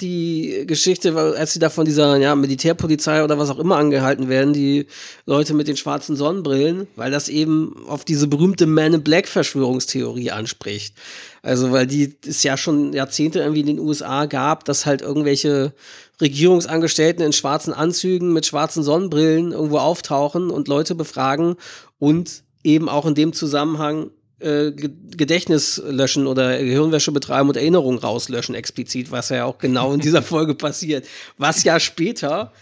[0.00, 4.52] die Geschichte, als sie da von dieser ja, Militärpolizei oder was auch immer angehalten werden,
[4.52, 4.86] die
[5.26, 10.32] Leute mit den schwarzen Sonnenbrillen, weil das eben auf diese berühmte Man in Black Verschwörungstheorie
[10.32, 10.96] anspricht.
[11.42, 15.72] Also, weil die es ja schon Jahrzehnte irgendwie in den USA gab, dass halt irgendwelche
[16.20, 21.54] Regierungsangestellten in schwarzen Anzügen mit schwarzen Sonnenbrillen irgendwo auftauchen und Leute befragen
[21.98, 28.54] und eben auch in dem Zusammenhang äh, Gedächtnis löschen oder Gehirnwäsche betreiben und Erinnerungen rauslöschen
[28.54, 31.06] explizit, was ja auch genau in dieser Folge passiert.
[31.38, 32.52] Was ja später,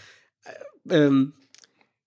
[0.89, 1.33] äh, ähm,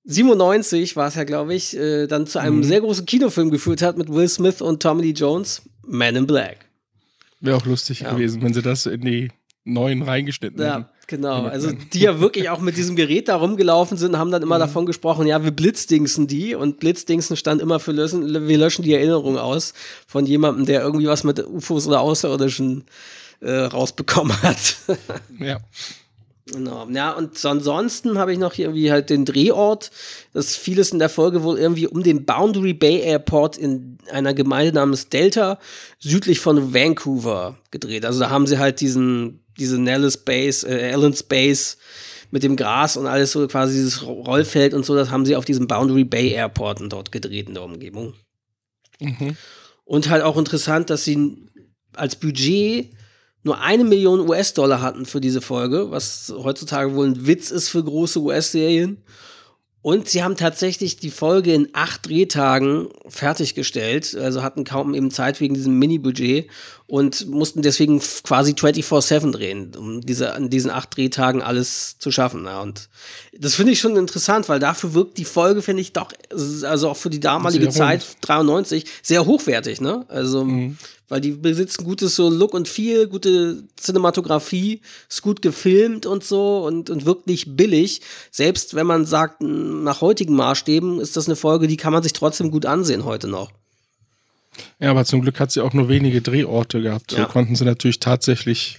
[0.05, 2.65] 97 war es ja, glaube ich, äh, dann zu einem mhm.
[2.65, 6.65] sehr großen Kinofilm geführt hat mit Will Smith und Tommy Lee Jones, Man in Black.
[7.41, 8.13] Wäre auch lustig ja.
[8.13, 9.31] gewesen, wenn sie das in die
[9.65, 10.79] neuen reingeschnitten ja.
[10.79, 10.87] hätten.
[11.09, 14.57] Genau, also die ja wirklich auch mit diesem Gerät da rumgelaufen sind, haben dann immer
[14.57, 14.61] mhm.
[14.61, 18.93] davon gesprochen, ja, wir blitzdingsen die und blitzdingsen stand immer für lösen, wir löschen die
[18.93, 19.73] Erinnerung aus
[20.07, 22.85] von jemandem, der irgendwie was mit UFOs oder Außerirdischen
[23.41, 24.77] äh, rausbekommen hat.
[25.41, 25.57] ja.
[26.53, 26.87] Genau.
[26.91, 29.91] Ja, und ansonsten habe ich noch hier irgendwie halt den Drehort.
[30.33, 34.73] Das vieles in der Folge wohl irgendwie um den Boundary Bay Airport in einer Gemeinde
[34.73, 35.59] namens Delta
[35.99, 38.05] südlich von Vancouver gedreht.
[38.05, 41.77] Also da haben sie halt diesen diese Nellis Base, äh, Allen's Base
[42.31, 45.45] mit dem Gras und alles so, quasi dieses Rollfeld und so, das haben sie auf
[45.45, 48.15] diesem Boundary Bay Airport dort gedreht in der Umgebung.
[49.01, 49.37] Mhm.
[49.85, 51.49] Und halt auch interessant, dass sie
[51.95, 52.91] als Budget
[53.43, 57.83] nur eine Million US-Dollar hatten für diese Folge, was heutzutage wohl ein Witz ist für
[57.83, 59.03] große US-Serien.
[59.81, 65.41] Und sie haben tatsächlich die Folge in acht Drehtagen fertiggestellt, also hatten kaum eben Zeit
[65.41, 66.51] wegen diesem Mini-Budget
[66.89, 72.47] und mussten deswegen quasi 24-7 drehen, um diese, an diesen acht Drehtagen alles zu schaffen.
[72.47, 72.63] Ja.
[72.63, 72.89] Und
[73.39, 76.11] das finde ich schon interessant, weil dafür wirkt die Folge, finde ich, doch,
[76.65, 80.07] also auch für die damalige Zeit, 93, sehr hochwertig, ne?
[80.09, 80.79] Also mhm
[81.09, 86.65] weil die besitzen gutes so Look und Feel, gute Cinematografie, ist gut gefilmt und so
[86.67, 88.03] und, und wirkt nicht billig.
[88.31, 92.13] Selbst wenn man sagt, nach heutigen Maßstäben ist das eine Folge, die kann man sich
[92.13, 93.51] trotzdem gut ansehen heute noch.
[94.79, 97.13] Ja, aber zum Glück hat sie auch nur wenige Drehorte gehabt.
[97.13, 97.19] Ja.
[97.19, 98.79] So konnten sie natürlich tatsächlich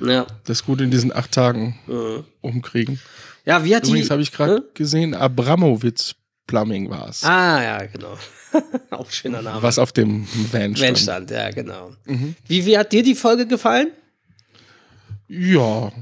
[0.00, 0.26] ja.
[0.44, 2.24] das gut in diesen acht Tagen mhm.
[2.40, 3.00] umkriegen.
[3.44, 4.64] Ja, wie hat Übrigens habe ich gerade hm?
[4.74, 6.14] gesehen, Abramowitz
[6.46, 7.22] Plumbing war es.
[7.22, 8.18] Ah, ja, genau.
[8.90, 9.62] Auch schöner Name.
[9.62, 10.80] Was auf dem Van stand.
[10.80, 11.92] Van stand, ja, genau.
[12.06, 12.34] Mhm.
[12.46, 13.92] Wie, wie hat dir die Folge gefallen?
[15.28, 15.92] Ja,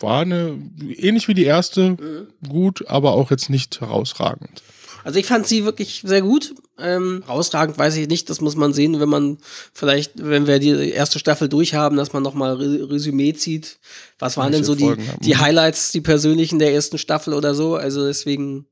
[0.00, 0.58] war eine,
[0.96, 2.28] ähnlich wie die erste, mhm.
[2.48, 4.62] gut, aber auch jetzt nicht herausragend.
[5.04, 6.54] Also ich fand sie wirklich sehr gut.
[6.82, 9.38] Ähm, herausragend weiß ich nicht, das muss man sehen, wenn man
[9.72, 13.78] vielleicht, wenn wir die erste Staffel durchhaben, dass man nochmal Re Resümee zieht.
[14.18, 17.76] Was waren denn so die, die Highlights, die persönlichen der ersten Staffel oder so?
[17.76, 18.66] Also deswegen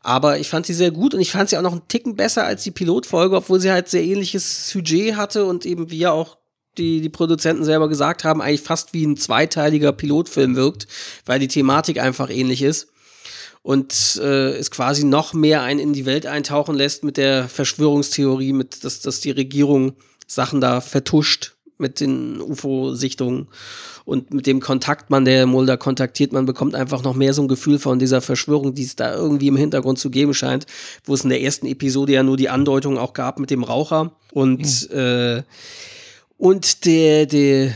[0.00, 2.44] aber ich fand sie sehr gut und ich fand sie auch noch einen Ticken besser
[2.44, 6.38] als die Pilotfolge, obwohl sie halt sehr ähnliches Sujet hatte und eben wie ja auch
[6.78, 10.86] die, die Produzenten selber gesagt haben, eigentlich fast wie ein zweiteiliger Pilotfilm wirkt,
[11.26, 12.88] weil die Thematik einfach ähnlich ist
[13.68, 18.54] und äh, es quasi noch mehr einen in die Welt eintauchen lässt mit der Verschwörungstheorie,
[18.54, 19.92] mit dass, dass die Regierung
[20.26, 23.48] Sachen da vertuscht mit den UFO-Sichtungen
[24.06, 27.78] und mit dem Kontaktmann, der Mulder kontaktiert, man bekommt einfach noch mehr so ein Gefühl
[27.78, 30.64] von dieser Verschwörung, die es da irgendwie im Hintergrund zu geben scheint,
[31.04, 34.12] wo es in der ersten Episode ja nur die Andeutung auch gab mit dem Raucher
[34.32, 34.60] und
[34.90, 34.98] mhm.
[34.98, 35.42] äh,
[36.38, 37.74] und der, der,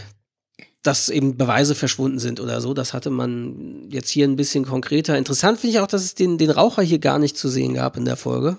[0.83, 2.75] dass eben Beweise verschwunden sind oder so.
[2.75, 5.17] Das hatte man jetzt hier ein bisschen konkreter.
[5.17, 7.97] Interessant finde ich auch, dass es den, den Raucher hier gar nicht zu sehen gab
[7.97, 8.57] in der Folge.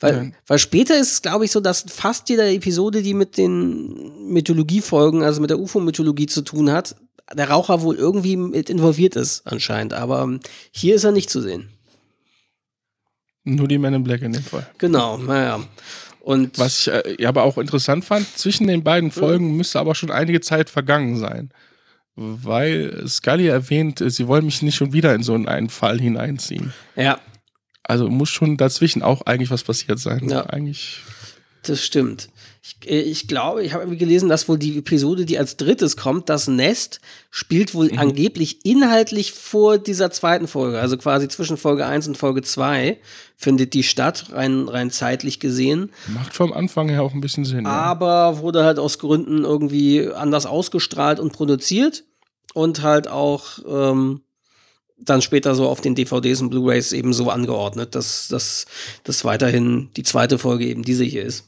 [0.00, 0.30] Weil, ja.
[0.46, 5.22] weil später ist es, glaube ich, so, dass fast jede Episode, die mit den Mythologiefolgen,
[5.22, 6.94] also mit der UFO-Mythologie zu tun hat,
[7.34, 9.94] der Raucher wohl irgendwie mit involviert ist, anscheinend.
[9.94, 10.40] Aber ähm,
[10.70, 11.70] hier ist er nicht zu sehen.
[13.44, 14.66] Nur die Men in Black in dem Fall.
[14.78, 15.60] Genau, naja.
[16.28, 20.10] Und Was ich äh, aber auch interessant fand, zwischen den beiden Folgen müsste aber schon
[20.10, 21.54] einige Zeit vergangen sein.
[22.16, 26.74] Weil Scully erwähnt, sie wollen mich nicht schon wieder in so einen Fall hineinziehen.
[26.96, 27.18] Ja.
[27.82, 30.28] Also muss schon dazwischen auch eigentlich was passiert sein.
[30.28, 30.44] Ja.
[30.44, 31.00] Eigentlich.
[31.62, 32.28] Das stimmt.
[32.68, 35.96] Ich, äh, ich glaube, ich habe irgendwie gelesen, dass wohl die Episode, die als drittes
[35.96, 37.00] kommt, das Nest,
[37.30, 37.98] spielt wohl mhm.
[37.98, 40.80] angeblich inhaltlich vor dieser zweiten Folge.
[40.80, 42.98] Also quasi zwischen Folge 1 und Folge 2
[43.36, 45.92] findet die statt, rein, rein zeitlich gesehen.
[46.08, 47.66] Macht vom Anfang her auch ein bisschen Sinn.
[47.66, 48.38] Aber ja.
[48.38, 52.04] wurde halt aus Gründen irgendwie anders ausgestrahlt und produziert.
[52.54, 54.22] Und halt auch ähm,
[54.98, 60.02] dann später so auf den DVDs und Blu-rays eben so angeordnet, dass das weiterhin die
[60.02, 61.47] zweite Folge eben diese hier ist.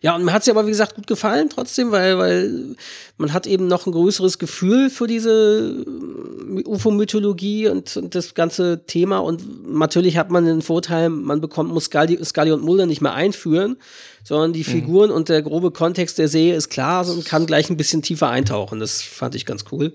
[0.00, 2.76] Ja, und mir hat sie aber, wie gesagt, gut gefallen trotzdem, weil, weil
[3.16, 8.86] man hat eben noch ein größeres Gefühl für diese äh, UFO-Mythologie und, und, das ganze
[8.86, 9.18] Thema.
[9.18, 13.14] Und natürlich hat man den Vorteil, man bekommt, muss Scully, Scully und Mulder nicht mehr
[13.14, 13.76] einführen,
[14.22, 14.64] sondern die mhm.
[14.64, 15.16] Figuren mhm.
[15.16, 18.78] und der grobe Kontext der Serie ist klar und kann gleich ein bisschen tiefer eintauchen.
[18.78, 19.94] Das fand ich ganz cool.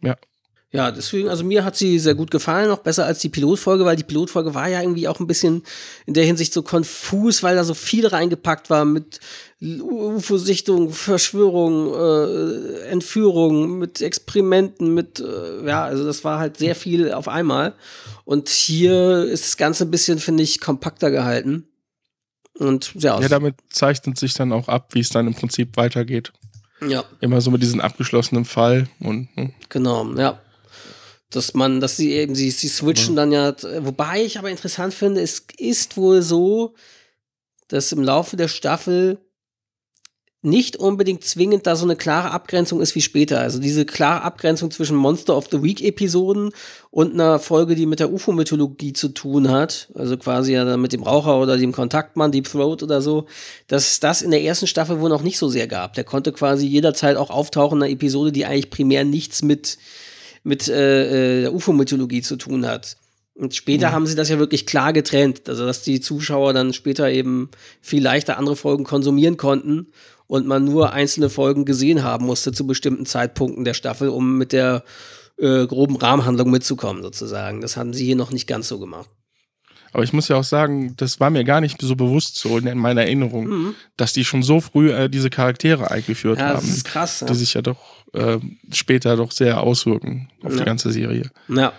[0.00, 0.16] Ja,
[0.74, 3.96] ja, deswegen, also mir hat sie sehr gut gefallen, noch besser als die Pilotfolge, weil
[3.96, 5.64] die Pilotfolge war ja irgendwie auch ein bisschen
[6.06, 9.20] in der Hinsicht so konfus, weil da so viel reingepackt war mit
[9.60, 17.12] UFO-Sichtung, Verschwörung, äh, Entführung, mit Experimenten, mit, äh, ja, also das war halt sehr viel
[17.12, 17.74] auf einmal.
[18.24, 21.68] Und hier ist das Ganze ein bisschen, finde ich, kompakter gehalten.
[22.58, 23.20] Und ja.
[23.20, 26.32] Ja, damit zeichnet sich dann auch ab, wie es dann im Prinzip weitergeht.
[26.86, 27.04] Ja.
[27.20, 29.28] Immer so mit diesem abgeschlossenen Fall und.
[29.34, 29.52] Hm.
[29.68, 30.40] Genau, ja
[31.32, 35.20] dass man, dass sie eben, sie, sie switchen dann ja, wobei ich aber interessant finde,
[35.20, 36.74] es ist wohl so,
[37.68, 39.18] dass im Laufe der Staffel
[40.44, 43.38] nicht unbedingt zwingend da so eine klare Abgrenzung ist wie später.
[43.40, 46.50] Also diese klare Abgrenzung zwischen Monster of the Week Episoden
[46.90, 51.04] und einer Folge, die mit der UFO-Mythologie zu tun hat, also quasi ja mit dem
[51.04, 53.26] Raucher oder dem Kontaktmann, Deep Throat oder so,
[53.68, 55.94] dass das in der ersten Staffel wohl noch nicht so sehr gab.
[55.94, 59.78] Der konnte quasi jederzeit auch auftauchen in einer Episode, die eigentlich primär nichts mit
[60.42, 62.96] mit äh, äh, der UFO-Mythologie zu tun hat.
[63.34, 63.92] Und später ja.
[63.92, 68.02] haben sie das ja wirklich klar getrennt, also dass die Zuschauer dann später eben viel
[68.02, 69.86] leichter andere Folgen konsumieren konnten
[70.26, 74.52] und man nur einzelne Folgen gesehen haben musste zu bestimmten Zeitpunkten der Staffel, um mit
[74.52, 74.84] der
[75.38, 77.62] äh, groben Rahmenhandlung mitzukommen, sozusagen.
[77.62, 79.08] Das haben sie hier noch nicht ganz so gemacht.
[79.92, 82.78] Aber ich muss ja auch sagen, das war mir gar nicht so bewusst so in
[82.78, 83.74] meiner Erinnerung, mhm.
[83.96, 86.66] dass die schon so früh äh, diese Charaktere eingeführt ja, haben.
[86.66, 87.20] Das ist krass.
[87.20, 87.26] Ja.
[87.26, 88.38] Die sich ja doch äh,
[88.72, 90.58] später doch sehr auswirken auf ja.
[90.58, 91.30] die ganze Serie.
[91.48, 91.72] Ja,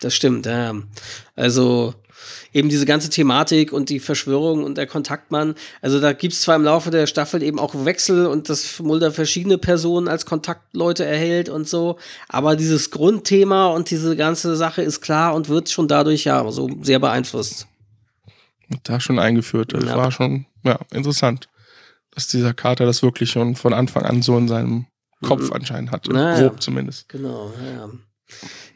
[0.00, 0.46] das stimmt.
[0.46, 0.74] Ja.
[1.36, 1.94] Also
[2.52, 5.54] eben diese ganze Thematik und die Verschwörung und der Kontaktmann.
[5.82, 9.12] Also da gibt es zwar im Laufe der Staffel eben auch Wechsel und dass Mulder
[9.12, 15.00] verschiedene Personen als Kontaktleute erhält und so, aber dieses Grundthema und diese ganze Sache ist
[15.00, 17.66] klar und wird schon dadurch ja so sehr beeinflusst.
[18.82, 19.72] Da schon eingeführt.
[19.72, 19.96] Das ja.
[19.96, 21.48] war schon ja, interessant,
[22.10, 24.86] dass dieser Kater das wirklich schon von Anfang an so in seinem
[25.22, 25.52] Kopf mhm.
[25.52, 26.12] anscheinend hatte.
[26.12, 26.48] Naja.
[26.48, 27.08] Grob zumindest.
[27.08, 27.90] Genau, ja.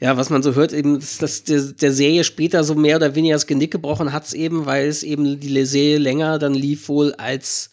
[0.01, 3.34] Ja, was man so hört, eben, dass der, der Serie später so mehr oder weniger
[3.34, 7.12] das Genick gebrochen hat es eben, weil es eben die Serie länger dann lief wohl
[7.14, 7.70] als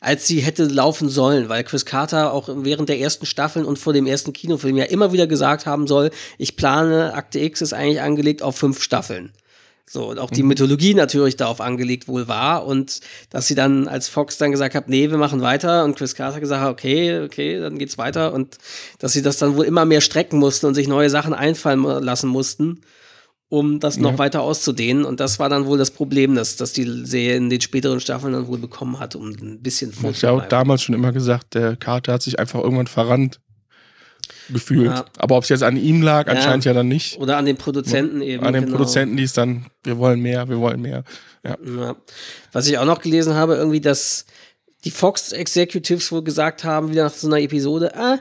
[0.00, 3.92] als sie hätte laufen sollen, weil Chris Carter auch während der ersten Staffeln und vor
[3.92, 8.00] dem ersten Kinofilm ja immer wieder gesagt haben soll, ich plane, Akte X ist eigentlich
[8.00, 9.32] angelegt auf fünf Staffeln.
[9.90, 10.48] So, und auch die mhm.
[10.48, 14.88] Mythologie natürlich darauf angelegt wohl war und dass sie dann, als Fox dann gesagt hat,
[14.88, 18.58] nee, wir machen weiter und Chris Carter gesagt hat, okay, okay, dann geht's weiter und
[18.98, 22.28] dass sie das dann wohl immer mehr strecken mussten und sich neue Sachen einfallen lassen
[22.28, 22.82] mussten,
[23.48, 24.18] um das noch ja.
[24.18, 27.62] weiter auszudehnen und das war dann wohl das Problem, dass, dass die Serie in den
[27.62, 29.94] späteren Staffeln dann wohl bekommen hat, um ein bisschen.
[30.10, 33.40] Ich habe damals schon immer gesagt, der Carter hat sich einfach irgendwann verrannt
[34.48, 34.90] gefühlt.
[34.90, 35.04] Ja.
[35.18, 36.34] Aber ob es jetzt an ihm lag, ja.
[36.34, 37.18] anscheinend ja dann nicht.
[37.18, 38.44] Oder an den Produzenten eben.
[38.44, 38.76] An den genau.
[38.76, 41.04] Produzenten, die es dann, wir wollen mehr, wir wollen mehr.
[41.44, 41.56] Ja.
[41.64, 41.96] ja.
[42.52, 44.26] Was ich auch noch gelesen habe, irgendwie, dass
[44.84, 48.18] die Fox Executives wohl gesagt haben, wieder nach so einer Episode, ah,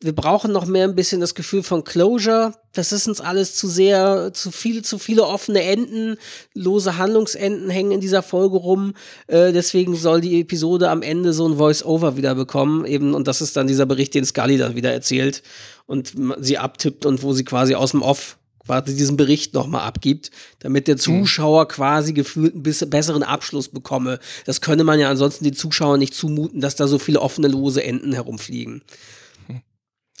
[0.00, 2.52] wir brauchen noch mehr ein bisschen das Gefühl von Closure.
[2.74, 6.16] Das ist uns alles zu sehr, zu viele, zu viele offene Enden,
[6.52, 8.92] lose Handlungsenden hängen in dieser Folge rum.
[9.26, 12.84] Äh, deswegen soll die Episode am Ende so ein Voice-Over wieder bekommen.
[12.84, 15.42] Eben, und das ist dann dieser Bericht, den Scully dann wieder erzählt
[15.86, 18.36] und sie abtippt und wo sie quasi aus dem Off
[18.66, 21.00] quasi diesen Bericht nochmal abgibt, damit der mhm.
[21.00, 24.18] Zuschauer quasi gefühlt ein bisschen besseren Abschluss bekomme.
[24.44, 27.82] Das könne man ja ansonsten den Zuschauern nicht zumuten, dass da so viele offene, lose
[27.82, 28.82] Enden herumfliegen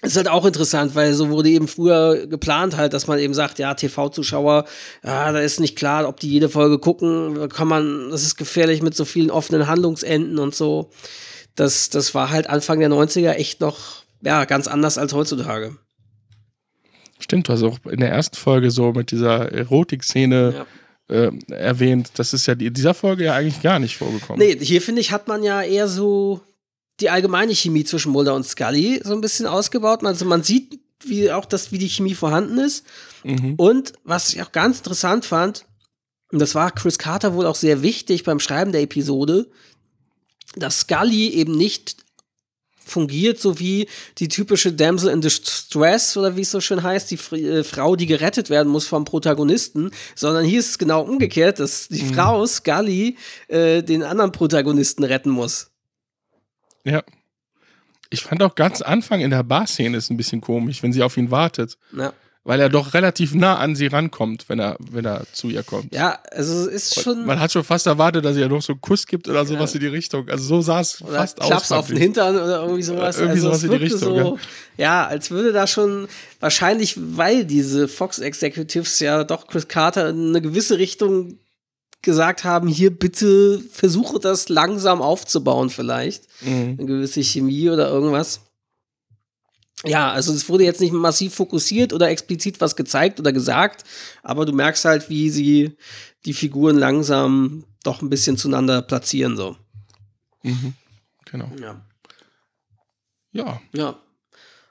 [0.02, 3.58] ist halt auch interessant, weil so wurde eben früher geplant halt, dass man eben sagt,
[3.58, 4.66] ja, TV-Zuschauer,
[5.02, 8.82] ja, da ist nicht klar, ob die jede Folge gucken, kann man, das ist gefährlich
[8.82, 10.90] mit so vielen offenen Handlungsenden und so.
[11.54, 15.76] Das, das war halt Anfang der 90er echt noch, ja, ganz anders als heutzutage.
[17.18, 20.66] Stimmt, du hast auch in der ersten Folge so mit dieser Erotik-Szene
[21.08, 21.14] ja.
[21.14, 22.10] äh, erwähnt.
[22.16, 24.46] Das ist ja in dieser Folge ja eigentlich gar nicht vorgekommen.
[24.46, 26.42] Nee, hier finde ich, hat man ja eher so
[27.00, 30.04] die allgemeine Chemie zwischen Mulder und Scully so ein bisschen ausgebaut.
[30.04, 32.84] Also man sieht wie auch das, wie die Chemie vorhanden ist.
[33.24, 33.54] Mhm.
[33.56, 35.66] Und was ich auch ganz interessant fand,
[36.32, 39.48] und das war Chris Carter wohl auch sehr wichtig beim Schreiben der Episode,
[40.56, 41.96] dass Scully eben nicht
[42.86, 43.88] fungiert, so wie
[44.18, 48.06] die typische Damsel in Distress oder wie es so schön heißt, die äh, Frau, die
[48.06, 52.14] gerettet werden muss vom Protagonisten, sondern hier ist es genau umgekehrt, dass die mhm.
[52.14, 53.16] Frau Scully
[53.48, 55.70] äh, den anderen Protagonisten retten muss.
[56.86, 57.02] Ja.
[58.10, 61.16] Ich fand auch ganz Anfang in der Bar-Szene ist ein bisschen komisch, wenn sie auf
[61.16, 61.76] ihn wartet.
[61.96, 62.12] Ja.
[62.44, 65.92] weil er doch relativ nah an sie rankommt, wenn er, wenn er zu ihr kommt.
[65.92, 67.26] Ja, also es ist schon.
[67.26, 69.80] Man hat schon fast erwartet, dass er noch so einen Kuss gibt oder sowas ja.
[69.80, 70.28] in die Richtung.
[70.28, 71.48] Also so sah es fast aus.
[71.48, 73.18] Klaps auf den Hintern oder irgendwie sowas.
[73.18, 73.98] Irgendwie also sowas in die Richtung.
[73.98, 74.34] So, ja.
[74.76, 76.06] ja, als würde da schon
[76.38, 81.40] wahrscheinlich, weil diese Fox Executives ja doch Chris Carter in eine gewisse Richtung
[82.06, 86.24] gesagt haben, hier bitte versuche das langsam aufzubauen vielleicht.
[86.40, 86.76] Mhm.
[86.78, 88.40] Eine gewisse Chemie oder irgendwas.
[89.84, 93.84] Ja, also es wurde jetzt nicht massiv fokussiert oder explizit was gezeigt oder gesagt,
[94.22, 95.76] aber du merkst halt, wie sie
[96.24, 99.56] die Figuren langsam doch ein bisschen zueinander platzieren so.
[100.42, 100.72] Mhm.
[101.30, 101.50] Genau.
[101.60, 101.84] Ja.
[103.32, 103.60] Ja.
[103.74, 104.00] Ja.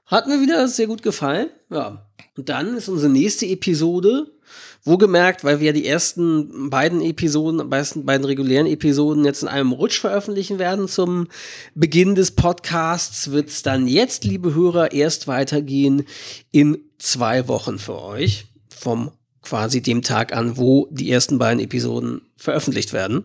[0.06, 1.50] Hat mir wieder sehr gut gefallen.
[1.70, 2.10] Ja.
[2.38, 4.32] Und dann ist unsere nächste Episode
[4.86, 9.72] wo gemerkt, weil wir die ersten beiden Episoden, beiden, beiden regulären Episoden jetzt in einem
[9.72, 11.28] Rutsch veröffentlichen werden zum
[11.74, 16.04] Beginn des Podcasts, wird es dann jetzt, liebe Hörer, erst weitergehen
[16.52, 18.46] in zwei Wochen für euch.
[18.70, 19.12] Vom
[19.42, 23.24] quasi dem Tag an, wo die ersten beiden Episoden veröffentlicht werden.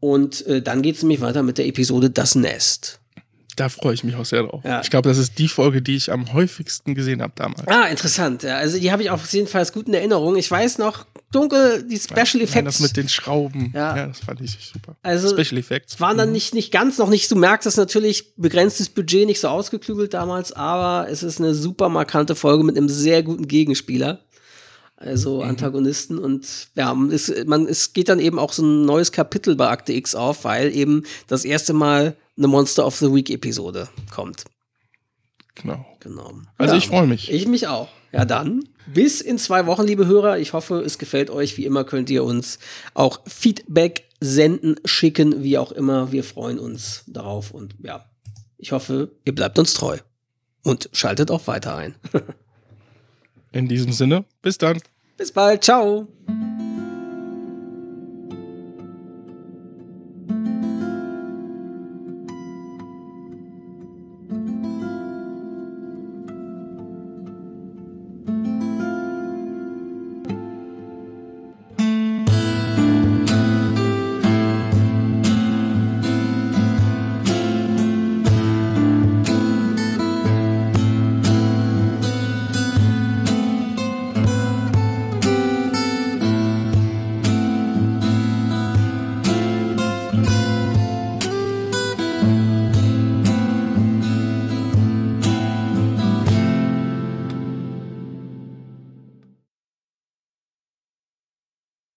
[0.00, 3.01] Und äh, dann geht es nämlich weiter mit der Episode Das Nest.
[3.56, 4.62] Da freue ich mich auch sehr drauf.
[4.64, 4.80] Ja.
[4.80, 7.66] Ich glaube, das ist die Folge, die ich am häufigsten gesehen habe damals.
[7.66, 8.42] Ah, interessant.
[8.42, 10.36] Ja, also die habe ich auch auf jeden Fall gut in Erinnerung.
[10.36, 12.54] Ich weiß noch dunkel die Special Effects.
[12.54, 13.72] Nein, das mit den Schrauben.
[13.74, 13.96] Ja.
[13.96, 14.96] ja, das fand ich super.
[15.02, 16.34] Also Special Effects waren dann mhm.
[16.34, 17.30] nicht nicht ganz noch nicht.
[17.30, 21.88] Du merkst das natürlich begrenztes Budget, nicht so ausgeklügelt damals, aber es ist eine super
[21.88, 24.20] markante Folge mit einem sehr guten Gegenspieler
[25.04, 25.50] also mhm.
[25.50, 26.18] Antagonisten.
[26.18, 29.92] Und ja, es, man, es geht dann eben auch so ein neues Kapitel bei Akte
[29.92, 34.44] X auf, weil eben das erste Mal eine Monster of the Week Episode kommt.
[35.54, 35.84] Genau.
[36.00, 36.34] genau.
[36.58, 37.30] Also ja, ich freue mich.
[37.30, 37.88] Ich mich auch.
[38.12, 40.38] Ja, dann bis in zwei Wochen, liebe Hörer.
[40.38, 41.56] Ich hoffe, es gefällt euch.
[41.56, 42.58] Wie immer könnt ihr uns
[42.94, 46.12] auch Feedback senden, schicken, wie auch immer.
[46.12, 48.04] Wir freuen uns darauf und ja,
[48.58, 49.98] ich hoffe, ihr bleibt uns treu
[50.62, 51.94] und schaltet auch weiter ein.
[53.52, 54.80] in diesem Sinne, bis dann.
[55.16, 55.64] Bis bald.
[55.64, 56.08] Ciao.